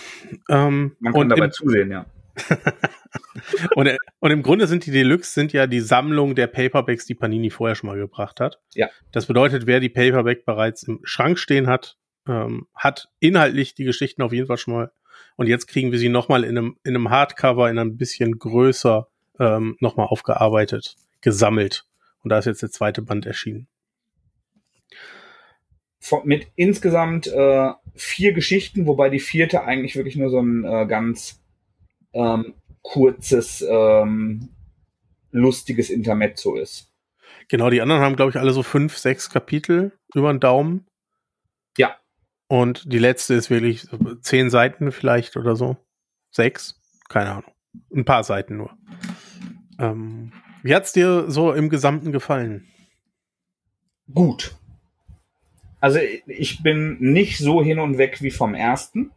[0.49, 2.07] Ähm, Man kann dabei im, zusehen, ja.
[3.75, 7.15] und, äh, und im Grunde sind die Deluxe sind ja die Sammlung der Paperbacks, die
[7.15, 8.61] Panini vorher schon mal gebracht hat.
[8.75, 8.89] Ja.
[9.13, 14.23] Das bedeutet, wer die Paperback bereits im Schrank stehen hat, ähm, hat inhaltlich die Geschichten
[14.23, 14.91] auf jeden Fall schon mal
[15.39, 19.09] und jetzt kriegen wir sie nochmal in einem, in einem Hardcover, in einem bisschen größer,
[19.39, 21.87] ähm, nochmal aufgearbeitet, gesammelt.
[22.25, 23.69] Und da ist jetzt der zweite Band erschienen.
[26.25, 31.41] Mit insgesamt äh, vier Geschichten, wobei die vierte eigentlich wirklich nur so ein äh, ganz
[32.13, 34.49] ähm, kurzes, ähm,
[35.31, 36.93] lustiges Intermezzo ist.
[37.49, 40.87] Genau, die anderen haben, glaube ich, alle so fünf, sechs Kapitel über den Daumen.
[41.77, 41.97] Ja.
[42.49, 43.87] Und die letzte ist wirklich
[44.21, 45.77] zehn Seiten vielleicht oder so.
[46.31, 46.81] Sechs?
[47.09, 47.53] Keine Ahnung.
[47.95, 48.77] Ein paar Seiten nur.
[49.79, 50.33] Ähm,
[50.63, 52.67] wie hat's dir so im Gesamten gefallen?
[54.13, 54.55] Gut.
[55.81, 59.11] Also ich bin nicht so hin und weg wie vom ersten.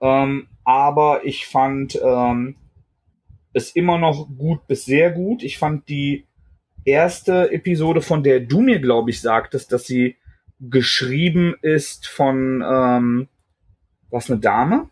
[0.00, 2.56] Ähm, aber ich fand ähm,
[3.52, 5.42] es immer noch gut bis sehr gut.
[5.42, 6.26] Ich fand die
[6.84, 10.16] erste Episode, von der du mir, glaube ich, sagtest, dass sie
[10.60, 13.28] geschrieben ist von ähm,
[14.10, 14.88] was eine Dame?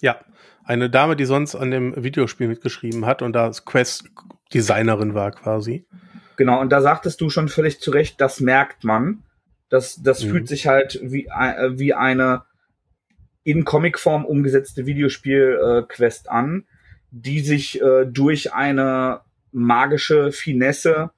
[0.00, 0.20] Ja,
[0.64, 5.86] eine Dame, die sonst an dem Videospiel mitgeschrieben hat und da Quest-Designerin war quasi.
[6.36, 9.24] Genau, und da sagtest du schon völlig zu Recht, das merkt man.
[9.70, 10.30] Das, das mhm.
[10.30, 12.42] fühlt sich halt wie, äh, wie eine
[13.48, 16.66] in Comicform umgesetzte Videospiel-Quest an,
[17.10, 19.22] die sich äh, durch eine
[19.52, 21.12] magische Finesse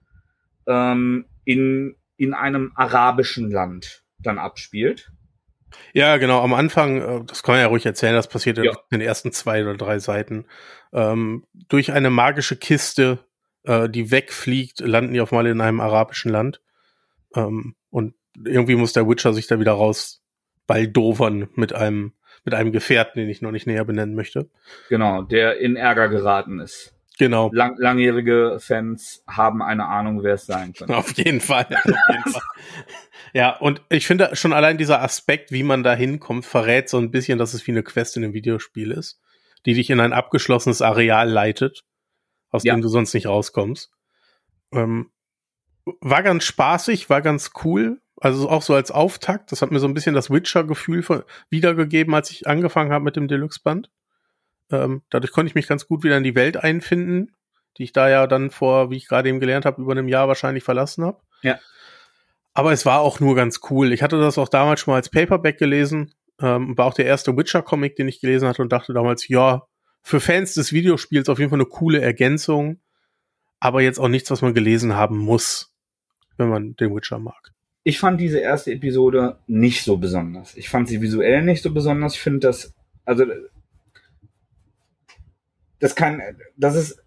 [0.68, 5.10] ähm, in, in einem arabischen Land dann abspielt.
[5.92, 6.40] Ja, genau.
[6.40, 8.70] Am Anfang, äh, das kann man ja ruhig erzählen, das passiert ja.
[8.70, 10.44] in den ersten zwei oder drei Seiten.
[10.92, 13.18] Ähm, durch eine magische Kiste,
[13.64, 16.62] äh, die wegfliegt, landen die auf mal in einem arabischen Land.
[17.34, 18.14] Ähm, und
[18.44, 20.22] irgendwie muss der Witcher sich da wieder raus
[20.68, 22.12] baldovern mit einem,
[22.45, 24.49] mit einem Gefährten, den ich noch nicht näher benennen möchte.
[24.88, 26.95] Genau, der in Ärger geraten ist.
[27.20, 27.51] Genau.
[27.53, 30.97] Lang, langjährige Fans haben eine Ahnung, wer es sein könnte.
[30.97, 31.66] Auf jeden Fall.
[31.66, 32.43] Auf jeden Fall.
[33.34, 37.11] Ja, und ich finde schon allein dieser Aspekt, wie man da hinkommt, verrät so ein
[37.11, 39.20] bisschen, dass es wie eine Quest in einem Videospiel ist,
[39.66, 41.84] die dich in ein abgeschlossenes Areal leitet,
[42.51, 42.74] aus ja.
[42.74, 43.93] dem du sonst nicht rauskommst.
[44.72, 45.11] Ähm,
[46.01, 48.01] war ganz spaßig, war ganz cool.
[48.20, 49.50] Also auch so als Auftakt.
[49.50, 51.04] Das hat mir so ein bisschen das Witcher-Gefühl
[51.48, 53.90] wiedergegeben, als ich angefangen habe mit dem Deluxe-Band.
[54.70, 57.34] Ähm, dadurch konnte ich mich ganz gut wieder in die Welt einfinden,
[57.78, 60.28] die ich da ja dann vor, wie ich gerade eben gelernt habe, über einem Jahr
[60.28, 61.20] wahrscheinlich verlassen habe.
[61.42, 61.58] Ja.
[62.52, 63.92] Aber es war auch nur ganz cool.
[63.92, 66.14] Ich hatte das auch damals schon mal als Paperback gelesen.
[66.40, 69.66] Ähm, war auch der erste Witcher-Comic, den ich gelesen hatte und dachte damals, ja,
[70.02, 72.80] für Fans des Videospiels auf jeden Fall eine coole Ergänzung,
[73.60, 75.74] aber jetzt auch nichts, was man gelesen haben muss,
[76.36, 77.52] wenn man den Witcher mag.
[77.82, 80.56] Ich fand diese erste Episode nicht so besonders.
[80.56, 82.14] Ich fand sie visuell nicht so besonders.
[82.14, 82.74] Ich finde das,
[83.04, 83.24] also
[85.78, 86.20] das kann,
[86.56, 87.02] das ist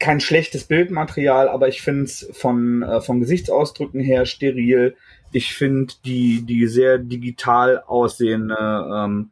[0.00, 4.96] kein schlechtes Bildmaterial, aber ich finde es von, äh, von Gesichtsausdrücken her steril.
[5.30, 8.56] Ich finde die, die sehr digital aussehende
[8.92, 9.30] ähm,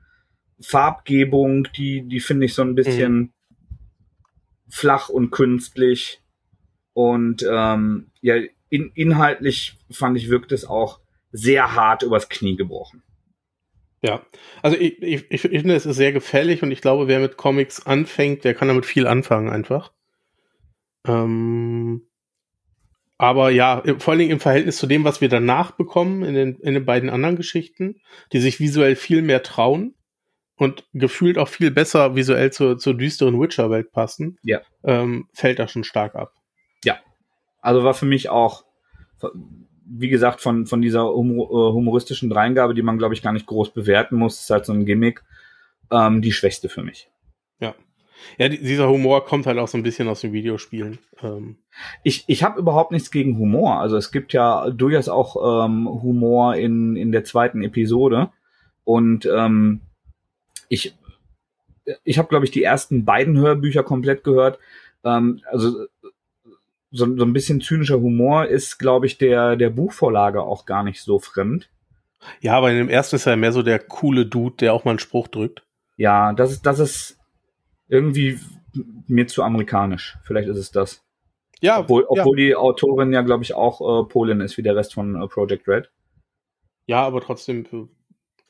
[0.60, 3.30] Farbgebung, die, die finde ich so ein bisschen mhm.
[4.68, 6.20] flach und künstlich.
[6.92, 8.36] Und ähm, ja,
[8.70, 11.00] in, inhaltlich fand ich, wirkt es auch
[11.32, 13.02] sehr hart übers Knie gebrochen.
[14.00, 14.22] Ja,
[14.62, 17.84] also ich, ich, ich finde, es ist sehr gefällig und ich glaube, wer mit Comics
[17.84, 19.92] anfängt, der kann damit viel anfangen einfach.
[21.06, 22.06] Ähm,
[23.16, 26.54] aber ja, vor allen Dingen im Verhältnis zu dem, was wir danach bekommen in den,
[26.60, 28.00] in den beiden anderen Geschichten,
[28.32, 29.96] die sich visuell viel mehr trauen
[30.54, 34.60] und gefühlt auch viel besser visuell zur, zur düsteren Witcher-Welt passen, ja.
[34.84, 36.32] ähm, fällt das schon stark ab.
[36.84, 37.00] Ja,
[37.68, 38.64] also war für mich auch
[39.88, 43.70] wie gesagt, von, von dieser äh, humoristischen Dreingabe, die man, glaube ich, gar nicht groß
[43.70, 45.24] bewerten muss, ist halt so ein Gimmick,
[45.90, 47.08] ähm, die schwächste für mich.
[47.58, 47.74] Ja.
[48.36, 50.98] Ja, dieser Humor kommt halt auch so ein bisschen aus den Videospielen.
[51.22, 51.56] Ähm.
[52.02, 53.78] Ich, ich habe überhaupt nichts gegen Humor.
[53.80, 58.30] Also es gibt ja durchaus auch ähm, Humor in, in der zweiten Episode.
[58.84, 59.80] Und ähm,
[60.68, 60.96] ich,
[62.04, 64.58] ich habe, glaube ich, die ersten beiden Hörbücher komplett gehört.
[65.04, 65.86] Ähm, also
[66.90, 71.02] so, so ein bisschen zynischer Humor ist, glaube ich, der, der Buchvorlage auch gar nicht
[71.02, 71.68] so fremd.
[72.40, 74.92] Ja, aber in dem ersten ist er mehr so der coole Dude, der auch mal
[74.92, 75.62] einen Spruch drückt.
[75.96, 77.18] Ja, das ist, das ist
[77.88, 78.38] irgendwie
[79.06, 80.16] mir zu amerikanisch.
[80.24, 81.04] Vielleicht ist es das.
[81.60, 81.80] Ja.
[81.80, 82.46] Obwohl, obwohl ja.
[82.46, 85.66] die Autorin ja, glaube ich, auch äh, Polin ist, wie der Rest von äh, Project
[85.66, 85.90] Red.
[86.86, 87.64] Ja, aber trotzdem.
[87.72, 87.86] Äh,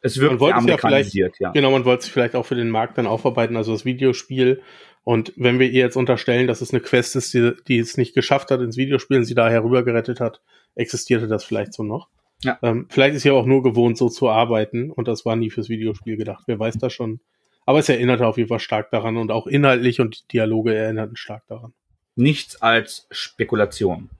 [0.00, 1.52] es wird amerikanisiert, ja, ja.
[1.52, 3.56] Genau, man wollte es vielleicht auch für den Markt dann aufarbeiten.
[3.56, 4.62] Also das Videospiel
[5.08, 8.14] und wenn wir ihr jetzt unterstellen, dass es eine Quest ist, die, die es nicht
[8.14, 10.42] geschafft hat ins Videospiel und sie daher rübergerettet hat,
[10.74, 12.08] existierte das vielleicht so noch.
[12.44, 12.58] Ja.
[12.60, 15.70] Ähm, vielleicht ist sie auch nur gewohnt, so zu arbeiten und das war nie fürs
[15.70, 16.44] Videospiel gedacht.
[16.46, 17.20] Wer weiß das schon.
[17.64, 21.16] Aber es erinnerte auf jeden Fall stark daran und auch inhaltlich und die Dialoge erinnerten
[21.16, 21.72] stark daran.
[22.14, 24.10] Nichts als Spekulation.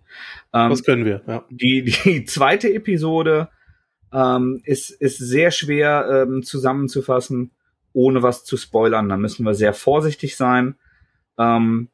[0.55, 1.45] Ähm, das können wir, ja.
[1.51, 3.51] Die, die zweite Episode
[4.11, 7.51] ähm, ist, ist sehr schwer ähm, zusammenzufassen
[7.99, 9.09] ohne was zu spoilern.
[9.09, 10.77] Da müssen wir sehr vorsichtig sein.
[11.37, 11.89] Ähm,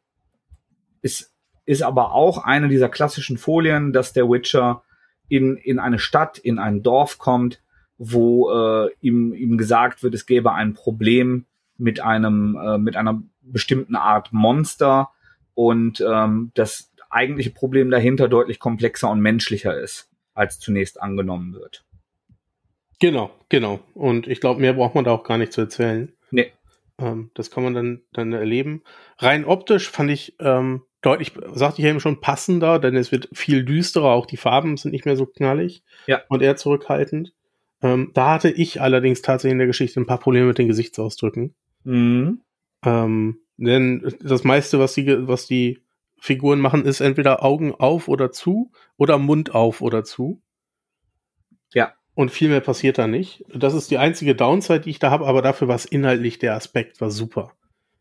[1.00, 1.32] ist,
[1.64, 4.82] ist aber auch eine dieser klassischen Folien, dass der Witcher
[5.28, 7.62] in, in eine Stadt, in ein Dorf kommt,
[7.96, 11.46] wo äh, ihm, ihm gesagt wird, es gäbe ein Problem
[11.78, 15.08] mit einem, äh, mit einer bestimmten Art Monster
[15.54, 21.82] und ähm, das eigentliche Problem dahinter deutlich komplexer und menschlicher ist, als zunächst angenommen wird.
[23.00, 23.80] Genau, genau.
[23.94, 26.12] Und ich glaube, mehr braucht man da auch gar nicht zu erzählen.
[26.30, 26.52] Nee.
[26.98, 28.82] Ähm, das kann man dann, dann erleben.
[29.18, 33.64] Rein optisch fand ich ähm, deutlich, sagte ich eben schon, passender, denn es wird viel
[33.64, 36.22] düsterer, auch die Farben sind nicht mehr so knallig ja.
[36.28, 37.32] und eher zurückhaltend.
[37.82, 41.54] Ähm, da hatte ich allerdings tatsächlich in der Geschichte ein paar Probleme mit den Gesichtsausdrücken.
[41.84, 42.40] Mhm.
[42.84, 45.82] Ähm, denn das meiste, was die, was die
[46.18, 50.40] Figuren machen, ist entweder Augen auf oder zu oder Mund auf oder zu.
[51.74, 51.92] Ja.
[52.14, 53.44] Und viel mehr passiert da nicht.
[53.52, 56.54] Das ist die einzige Downside, die ich da habe, aber dafür war es inhaltlich der
[56.54, 57.52] Aspekt war super.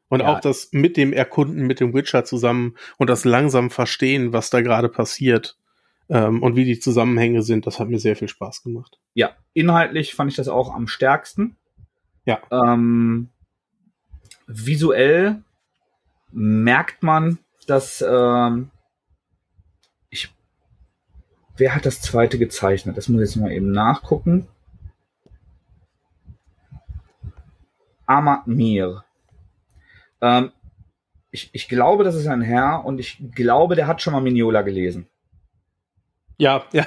[0.10, 0.28] Und ja.
[0.28, 4.62] auch das mit dem Erkunden mit dem Witcher zusammen und das langsam verstehen, was da
[4.62, 5.58] gerade passiert
[6.10, 9.00] ähm, und wie die Zusammenhänge sind, das hat mir sehr viel Spaß gemacht.
[9.16, 11.56] Ja, inhaltlich fand ich das auch am stärksten.
[12.26, 12.40] Ja.
[12.52, 13.30] Ähm,
[14.46, 15.42] visuell
[16.32, 18.70] merkt man, dass ähm,
[21.56, 22.98] wer hat das zweite gezeichnet?
[22.98, 24.48] Das muss ich jetzt mal eben nachgucken.
[28.06, 29.04] Ahmad Mir.
[30.22, 30.52] Ähm,
[31.32, 34.62] ich, ich glaube, das ist ein Herr und ich glaube, der hat schon mal Mignola
[34.62, 35.08] gelesen.
[36.38, 36.86] Ja, ja,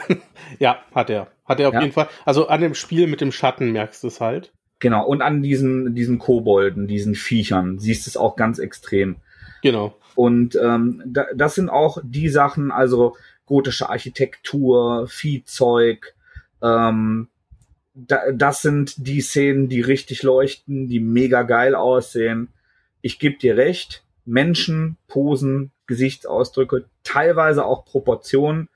[0.59, 1.29] ja, hat er.
[1.45, 1.81] Hat er auf ja.
[1.81, 2.09] jeden Fall.
[2.25, 4.53] Also an dem Spiel mit dem Schatten merkst du es halt.
[4.79, 9.17] Genau, und an diesen, diesen Kobolden, diesen Viechern, siehst du es auch ganz extrem.
[9.63, 9.97] Genau.
[10.15, 13.17] Und ähm, da, das sind auch die Sachen, also
[13.47, 16.15] gotische Architektur, Viehzeug,
[16.63, 17.29] ähm,
[17.95, 22.53] da, das sind die Szenen, die richtig leuchten, die mega geil aussehen.
[23.01, 28.69] Ich gebe dir recht, Menschen, Posen, Gesichtsausdrücke, teilweise auch Proportionen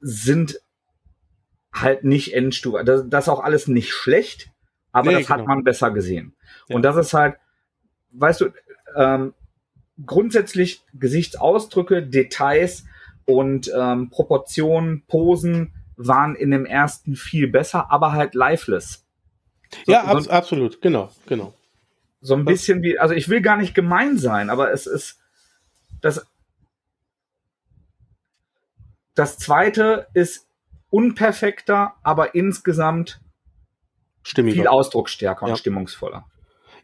[0.00, 0.60] sind
[1.72, 2.84] halt nicht Endstufe.
[2.84, 4.50] Das, das ist auch alles nicht schlecht,
[4.92, 5.40] aber nee, das genau.
[5.40, 6.34] hat man besser gesehen.
[6.68, 6.76] Ja.
[6.76, 7.36] Und das ist halt,
[8.12, 8.52] weißt du,
[8.96, 9.34] ähm,
[10.04, 12.84] grundsätzlich Gesichtsausdrücke, Details
[13.26, 19.04] und ähm, Proportionen, Posen waren in dem ersten viel besser, aber halt lifeless.
[19.86, 21.54] So, ja, ab, so, absolut, genau, genau.
[22.20, 25.20] So ein bisschen wie, also ich will gar nicht gemein sein, aber es ist
[26.00, 26.26] das.
[29.14, 30.48] Das zweite ist
[30.90, 33.20] unperfekter, aber insgesamt
[34.22, 34.56] Stimmiger.
[34.56, 35.52] viel ausdrucksstärker ja.
[35.52, 36.26] und stimmungsvoller.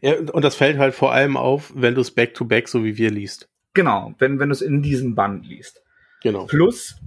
[0.01, 3.11] Ja, und das fällt halt vor allem auf, wenn du es back-to-back, so wie wir
[3.11, 3.49] liest.
[3.73, 5.81] Genau, wenn, wenn du es in diesem Band liest.
[6.21, 6.45] Genau.
[6.45, 6.97] Plus,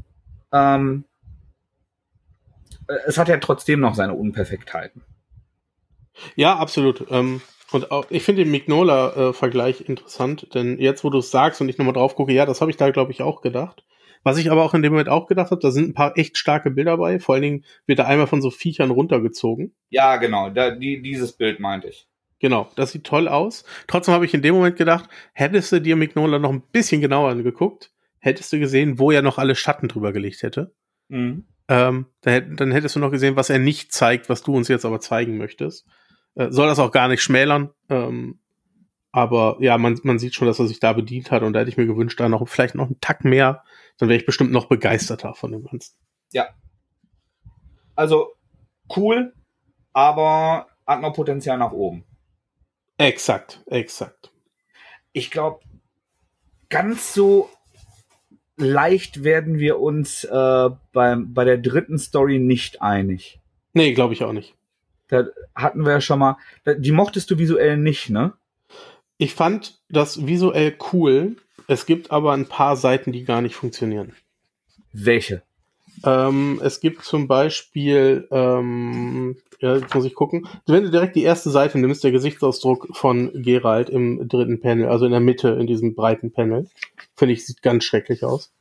[0.52, 1.04] ähm,
[3.06, 5.02] es hat ja trotzdem noch seine Unperfektheiten.
[6.36, 7.06] Ja, absolut.
[7.10, 7.40] Ähm,
[7.72, 11.78] und auch, ich finde den Mignola-Vergleich interessant, denn jetzt, wo du es sagst und ich
[11.78, 13.84] nochmal drauf gucke, ja, das habe ich da, glaube ich, auch gedacht.
[14.22, 16.38] Was ich aber auch in dem Moment auch gedacht habe, da sind ein paar echt
[16.38, 17.18] starke Bilder bei.
[17.18, 19.74] Vor allen Dingen wird da einmal von so Viechern runtergezogen.
[19.90, 20.50] Ja, genau.
[20.50, 22.08] Da, die, dieses Bild meinte ich.
[22.38, 23.64] Genau, das sieht toll aus.
[23.86, 27.30] Trotzdem habe ich in dem Moment gedacht, hättest du dir Mignola noch ein bisschen genauer
[27.30, 27.92] angeguckt,
[28.25, 30.75] hättest du gesehen, wo er noch alle Schatten drüber gelegt hätte.
[31.09, 31.45] Mhm.
[31.68, 34.99] Ähm, dann hättest du noch gesehen, was er nicht zeigt, was du uns jetzt aber
[35.01, 35.87] zeigen möchtest.
[36.35, 37.70] Äh, soll das auch gar nicht schmälern.
[37.91, 38.41] Ähm,
[39.12, 41.68] aber ja, man, man sieht schon, dass er sich da bedient hat und da hätte
[41.68, 43.62] ich mir gewünscht, da noch vielleicht noch einen Tack mehr,
[43.99, 45.95] dann wäre ich bestimmt noch begeisterter von dem Ganzen.
[46.33, 46.49] Ja.
[47.95, 48.33] Also
[48.97, 49.35] cool,
[49.93, 52.05] aber hat noch Potenzial nach oben.
[52.97, 54.33] Exakt, exakt.
[55.12, 55.61] Ich glaube,
[56.70, 57.51] ganz so
[58.57, 63.40] leicht werden wir uns äh, beim, bei der dritten Story nicht einig.
[63.72, 64.55] Nee, glaube ich auch nicht.
[65.09, 65.24] Da
[65.55, 66.36] hatten wir ja schon mal.
[66.66, 68.32] Die mochtest du visuell nicht, ne?
[69.18, 71.36] Ich fand das visuell cool.
[71.66, 74.12] Es gibt aber ein paar Seiten, die gar nicht funktionieren.
[74.92, 75.42] Welche?
[76.05, 80.46] Ähm, es gibt zum Beispiel, ähm, ja, jetzt muss ich gucken.
[80.66, 85.07] Wenn du direkt die erste Seite nimmst, der Gesichtsausdruck von Gerald im dritten Panel, also
[85.07, 86.68] in der Mitte, in diesem breiten Panel,
[87.16, 88.52] finde ich, sieht ganz schrecklich aus.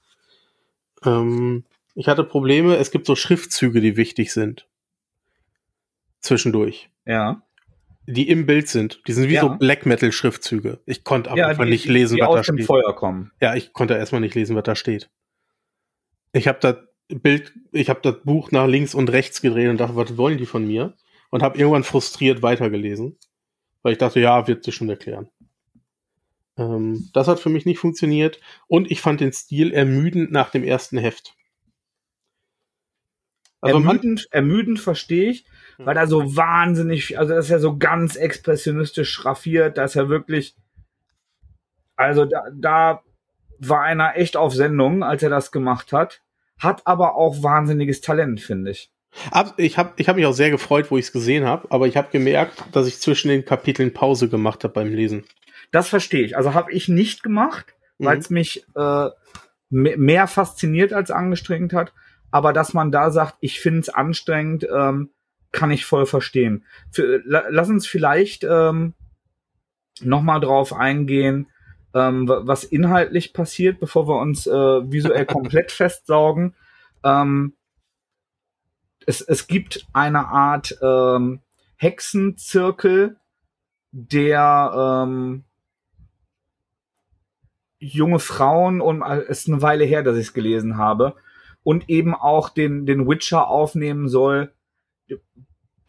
[1.06, 4.68] Ähm, ich hatte Probleme, es gibt so Schriftzüge, die wichtig sind.
[6.20, 6.90] Zwischendurch.
[7.06, 7.44] Ja.
[8.06, 9.02] Die im Bild sind.
[9.08, 9.42] Die sind wie ja.
[9.42, 10.80] so Black Metal Schriftzüge.
[10.86, 12.66] Ich konnte aber ja, einfach die, nicht lesen, was da steht.
[12.66, 13.32] Feuer kommen.
[13.42, 15.10] Ja, ich konnte erstmal nicht lesen, was da steht.
[16.34, 19.96] Ich habe da Bild, ich habe das Buch nach links und rechts gedreht und dachte,
[19.96, 20.96] was wollen die von mir?
[21.30, 23.18] Und habe irgendwann frustriert weitergelesen,
[23.82, 25.30] weil ich dachte, ja, wird sich schon erklären.
[26.58, 30.64] Ähm, das hat für mich nicht funktioniert und ich fand den Stil ermüdend nach dem
[30.64, 31.36] ersten Heft.
[33.62, 35.46] Also ermüdend, ermüdend verstehe ich,
[35.78, 35.86] hm.
[35.86, 40.56] weil da so wahnsinnig, also das ist ja so ganz expressionistisch schraffiert, dass er wirklich,
[41.96, 43.04] also da, da
[43.60, 46.24] war einer echt auf Sendung, als er das gemacht hat
[46.64, 48.90] hat aber auch wahnsinniges Talent, finde ich.
[49.58, 51.98] Ich habe ich hab mich auch sehr gefreut, wo ich es gesehen habe, aber ich
[51.98, 55.24] habe gemerkt, dass ich zwischen den Kapiteln Pause gemacht habe beim Lesen.
[55.74, 56.38] Das verstehe ich.
[56.38, 58.06] Also habe ich nicht gemacht, mhm.
[58.06, 59.10] weil es mich äh,
[59.70, 61.94] mehr fasziniert als angestrengt hat.
[62.30, 65.10] Aber dass man da sagt, ich finde es anstrengend, ähm,
[65.52, 66.64] kann ich voll verstehen.
[66.92, 68.94] Für, la, lass uns vielleicht ähm,
[70.02, 71.48] noch mal drauf eingehen,
[71.96, 76.56] ähm, was inhaltlich passiert, bevor wir uns äh, visuell komplett festsaugen.
[77.04, 77.54] Ähm,
[79.08, 81.42] es, es gibt eine Art ähm,
[81.78, 83.18] Hexenzirkel,
[83.92, 85.46] der ähm,
[87.84, 91.16] junge Frauen und äh, es ist eine Weile her, dass ich es gelesen habe.
[91.64, 94.54] und eben auch den, den Witcher aufnehmen soll.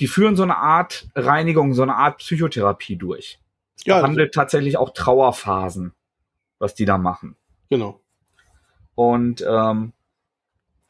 [0.00, 3.38] Die führen so eine Art Reinigung, so eine Art Psychotherapie durch.
[3.84, 5.92] Ja, handelt also tatsächlich auch Trauerphasen,
[6.58, 7.36] was die da machen.
[7.70, 8.00] Genau.
[8.94, 9.92] Und ähm,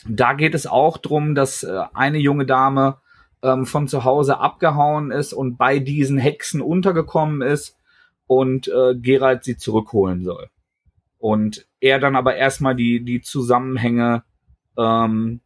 [0.07, 2.99] da geht es auch drum, dass äh, eine junge Dame
[3.43, 7.79] ähm, von zu Hause abgehauen ist und bei diesen Hexen untergekommen ist
[8.27, 10.51] und äh, Gerald sie zurückholen soll.
[11.25, 14.25] Und er dann aber erstmal die, die Zusammenhänge
[14.77, 15.41] ähm,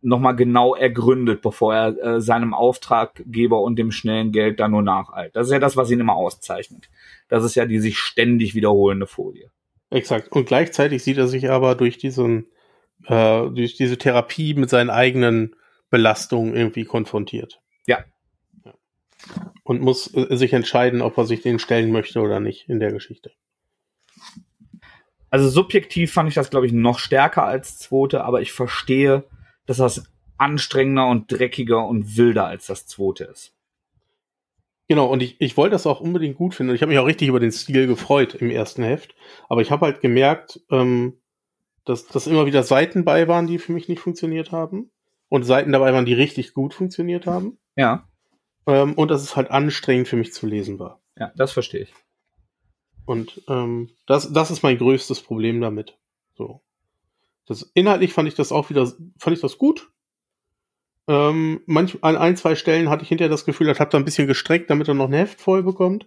[0.00, 5.36] nochmal genau ergründet, bevor er äh, seinem Auftraggeber und dem schnellen Geld da nur nacheilt.
[5.36, 6.88] Das ist ja das, was ihn immer auszeichnet.
[7.28, 9.50] Das ist ja die sich ständig wiederholende Folie.
[9.90, 10.32] Exakt.
[10.32, 12.46] Und gleichzeitig sieht er sich aber durch diesen,
[13.04, 15.56] äh, durch diese Therapie mit seinen eigenen
[15.90, 17.60] Belastungen irgendwie konfrontiert.
[17.86, 17.98] Ja.
[18.64, 18.72] ja.
[19.62, 22.92] Und muss äh, sich entscheiden, ob er sich den stellen möchte oder nicht in der
[22.92, 23.30] Geschichte.
[25.30, 29.24] Also subjektiv fand ich das, glaube ich, noch stärker als zweite, aber ich verstehe,
[29.66, 30.04] dass das
[30.38, 33.52] anstrengender und dreckiger und wilder als das zweite ist.
[34.88, 36.74] Genau, und ich, ich wollte das auch unbedingt gut finden.
[36.74, 39.14] Ich habe mich auch richtig über den Stil gefreut im ersten Heft.
[39.48, 41.20] Aber ich habe halt gemerkt, ähm,
[41.84, 44.90] dass, dass immer wieder Seiten bei waren, die für mich nicht funktioniert haben.
[45.28, 47.58] Und Seiten dabei waren, die richtig gut funktioniert haben.
[47.76, 48.08] Ja.
[48.66, 51.00] Ähm, und dass es halt anstrengend für mich zu lesen war.
[51.16, 51.94] Ja, das verstehe ich.
[53.06, 55.96] Und ähm, das, das ist mein größtes Problem damit.
[56.34, 56.60] So.
[57.46, 58.86] Das, inhaltlich fand ich das auch wieder,
[59.18, 59.90] fand ich das gut.
[61.08, 64.04] Ähm, manch, an ein, zwei Stellen hatte ich hinterher das Gefühl, das hat er ein
[64.04, 66.04] bisschen gestreckt, damit er noch ein Heft voll bekommt.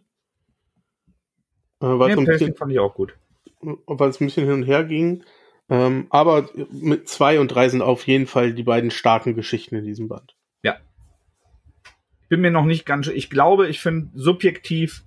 [1.82, 3.14] Äh, weil ja, ein bisschen, fand ich auch gut.
[3.60, 5.24] Weil es ein bisschen hin und her ging.
[5.70, 9.84] Ähm, aber mit zwei und drei sind auf jeden Fall die beiden starken Geschichten in
[9.84, 10.36] diesem Band.
[10.64, 10.78] Ja.
[12.22, 15.04] Ich bin mir noch nicht ganz, ich glaube, ich finde subjektiv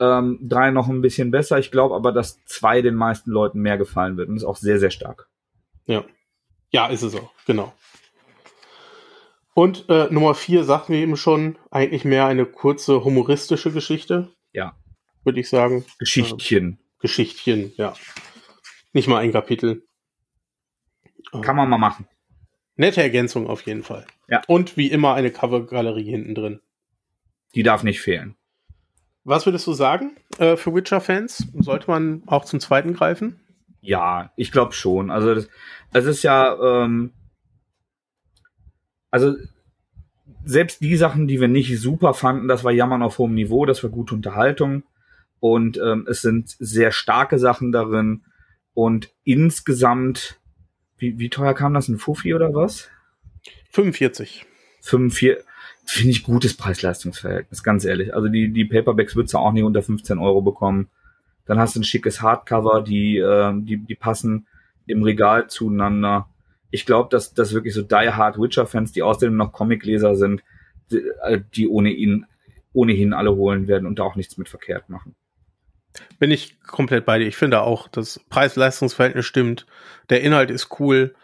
[0.00, 1.58] ähm, drei noch ein bisschen besser.
[1.58, 4.78] Ich glaube aber, dass zwei den meisten Leuten mehr gefallen wird und ist auch sehr,
[4.78, 5.28] sehr stark.
[5.86, 6.04] Ja.
[6.70, 7.72] Ja, ist es auch, genau.
[9.54, 14.28] Und äh, Nummer vier sagten wir eben schon, eigentlich mehr eine kurze humoristische Geschichte.
[14.52, 14.76] Ja.
[15.24, 15.84] Würde ich sagen.
[15.98, 16.74] Geschichtchen.
[16.74, 17.94] Äh, Geschichtchen, ja.
[18.92, 19.84] Nicht mal ein Kapitel.
[21.42, 22.06] Kann man mal machen.
[22.76, 24.06] Nette Ergänzung auf jeden Fall.
[24.28, 24.42] Ja.
[24.46, 26.60] Und wie immer eine Covergalerie hinten drin.
[27.54, 28.36] Die darf nicht fehlen.
[29.28, 31.48] Was würdest du sagen äh, für Witcher-Fans?
[31.58, 33.38] Sollte man auch zum zweiten greifen?
[33.82, 35.10] Ja, ich glaube schon.
[35.10, 35.50] Also das,
[35.92, 37.12] es ist ja, ähm,
[39.10, 39.34] also
[40.46, 43.82] selbst die Sachen, die wir nicht super fanden, das war Jammern auf hohem Niveau, das
[43.82, 44.82] war gute Unterhaltung
[45.40, 48.22] und ähm, es sind sehr starke Sachen darin
[48.72, 50.40] und insgesamt,
[50.96, 52.88] wie, wie teuer kam das, ein Fuffi oder was?
[53.72, 54.46] 45.
[54.80, 55.44] 45,
[55.88, 58.14] finde ich gutes Preis-Leistungs-Verhältnis, ganz ehrlich.
[58.14, 60.88] Also die, die Paperbacks würdest du auch nicht unter 15 Euro bekommen.
[61.46, 64.46] Dann hast du ein schickes Hardcover, die, äh, die, die passen
[64.86, 66.28] im Regal zueinander.
[66.70, 70.42] Ich glaube, dass, dass wirklich so Die Hard Witcher-Fans, die außerdem noch Comicleser sind,
[70.90, 72.26] die, äh, die ohne ihn,
[72.74, 75.14] ohnehin alle holen werden und da auch nichts mit verkehrt machen.
[76.18, 77.26] Bin ich komplett bei dir.
[77.26, 79.66] Ich finde auch, das Preis-Leistungs-Verhältnis stimmt.
[80.10, 81.14] Der Inhalt ist cool.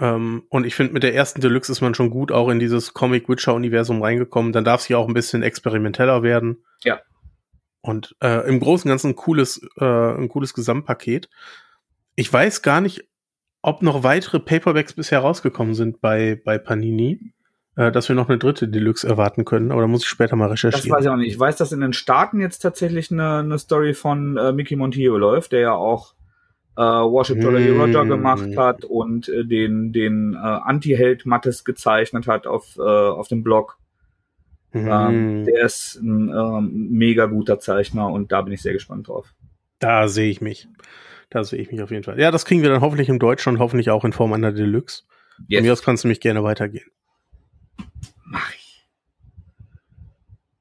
[0.00, 2.94] Ähm, und ich finde, mit der ersten Deluxe ist man schon gut auch in dieses
[2.94, 4.52] Comic-Witcher-Universum reingekommen.
[4.52, 6.64] Dann darf sie auch ein bisschen experimenteller werden.
[6.82, 7.00] Ja.
[7.82, 11.28] Und äh, im Großen und Ganzen ein cooles, äh, ein cooles Gesamtpaket.
[12.14, 13.04] Ich weiß gar nicht,
[13.62, 17.32] ob noch weitere Paperbacks bisher rausgekommen sind bei, bei Panini,
[17.76, 20.48] äh, dass wir noch eine dritte Deluxe erwarten können, aber da muss ich später mal
[20.48, 20.88] recherchieren.
[20.88, 21.32] Das weiß ich auch nicht.
[21.32, 25.18] Ich weiß, dass in den Staaten jetzt tatsächlich eine, eine Story von äh, Mickey Montillo
[25.18, 26.14] läuft, der ja auch
[26.80, 27.80] äh, Worship hm.
[27.80, 33.28] Roger gemacht hat und äh, den, den äh, Anti-Held Mattes gezeichnet hat auf, äh, auf
[33.28, 33.78] dem Blog.
[34.72, 34.88] Mhm.
[34.90, 39.34] Ähm, der ist ein ähm, mega guter Zeichner und da bin ich sehr gespannt drauf.
[39.78, 40.68] Da sehe ich mich.
[41.28, 42.18] Da sehe ich mich auf jeden Fall.
[42.18, 45.02] Ja, das kriegen wir dann hoffentlich im Deutschen und hoffentlich auch in Form einer Deluxe.
[45.48, 45.58] Yes.
[45.58, 46.86] Von mir aus kannst du mich gerne weitergehen.
[48.24, 48.59] Mach ich.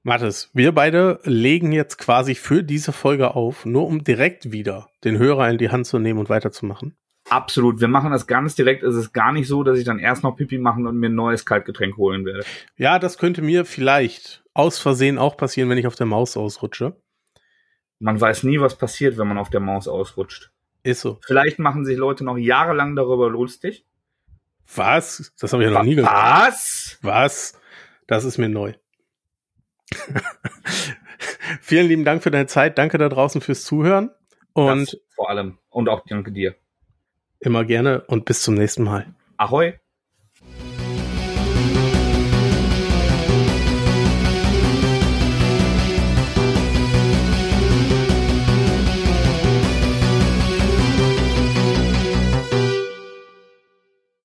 [0.09, 5.19] Mathis, wir beide legen jetzt quasi für diese Folge auf, nur um direkt wieder den
[5.19, 6.97] Hörer in die Hand zu nehmen und weiterzumachen.
[7.29, 7.79] Absolut.
[7.79, 8.81] Wir machen das ganz direkt.
[8.81, 11.15] Es ist gar nicht so, dass ich dann erst noch Pipi machen und mir ein
[11.15, 12.43] neues Kaltgetränk holen werde.
[12.75, 16.95] Ja, das könnte mir vielleicht aus Versehen auch passieren, wenn ich auf der Maus ausrutsche.
[17.99, 20.49] Man weiß nie, was passiert, wenn man auf der Maus ausrutscht.
[20.81, 21.19] Ist so.
[21.23, 23.85] Vielleicht machen sich Leute noch jahrelang darüber lustig.
[24.75, 25.31] Was?
[25.39, 26.11] Das habe ich ja noch nie gehört.
[26.11, 26.97] Was?
[27.03, 27.59] Was?
[28.07, 28.73] Das ist mir neu.
[31.61, 32.77] Vielen lieben Dank für deine Zeit.
[32.77, 34.11] Danke da draußen fürs Zuhören.
[34.53, 35.57] Und das vor allem.
[35.69, 36.55] Und auch danke dir.
[37.39, 39.13] Immer gerne und bis zum nächsten Mal.
[39.37, 39.73] Ahoi.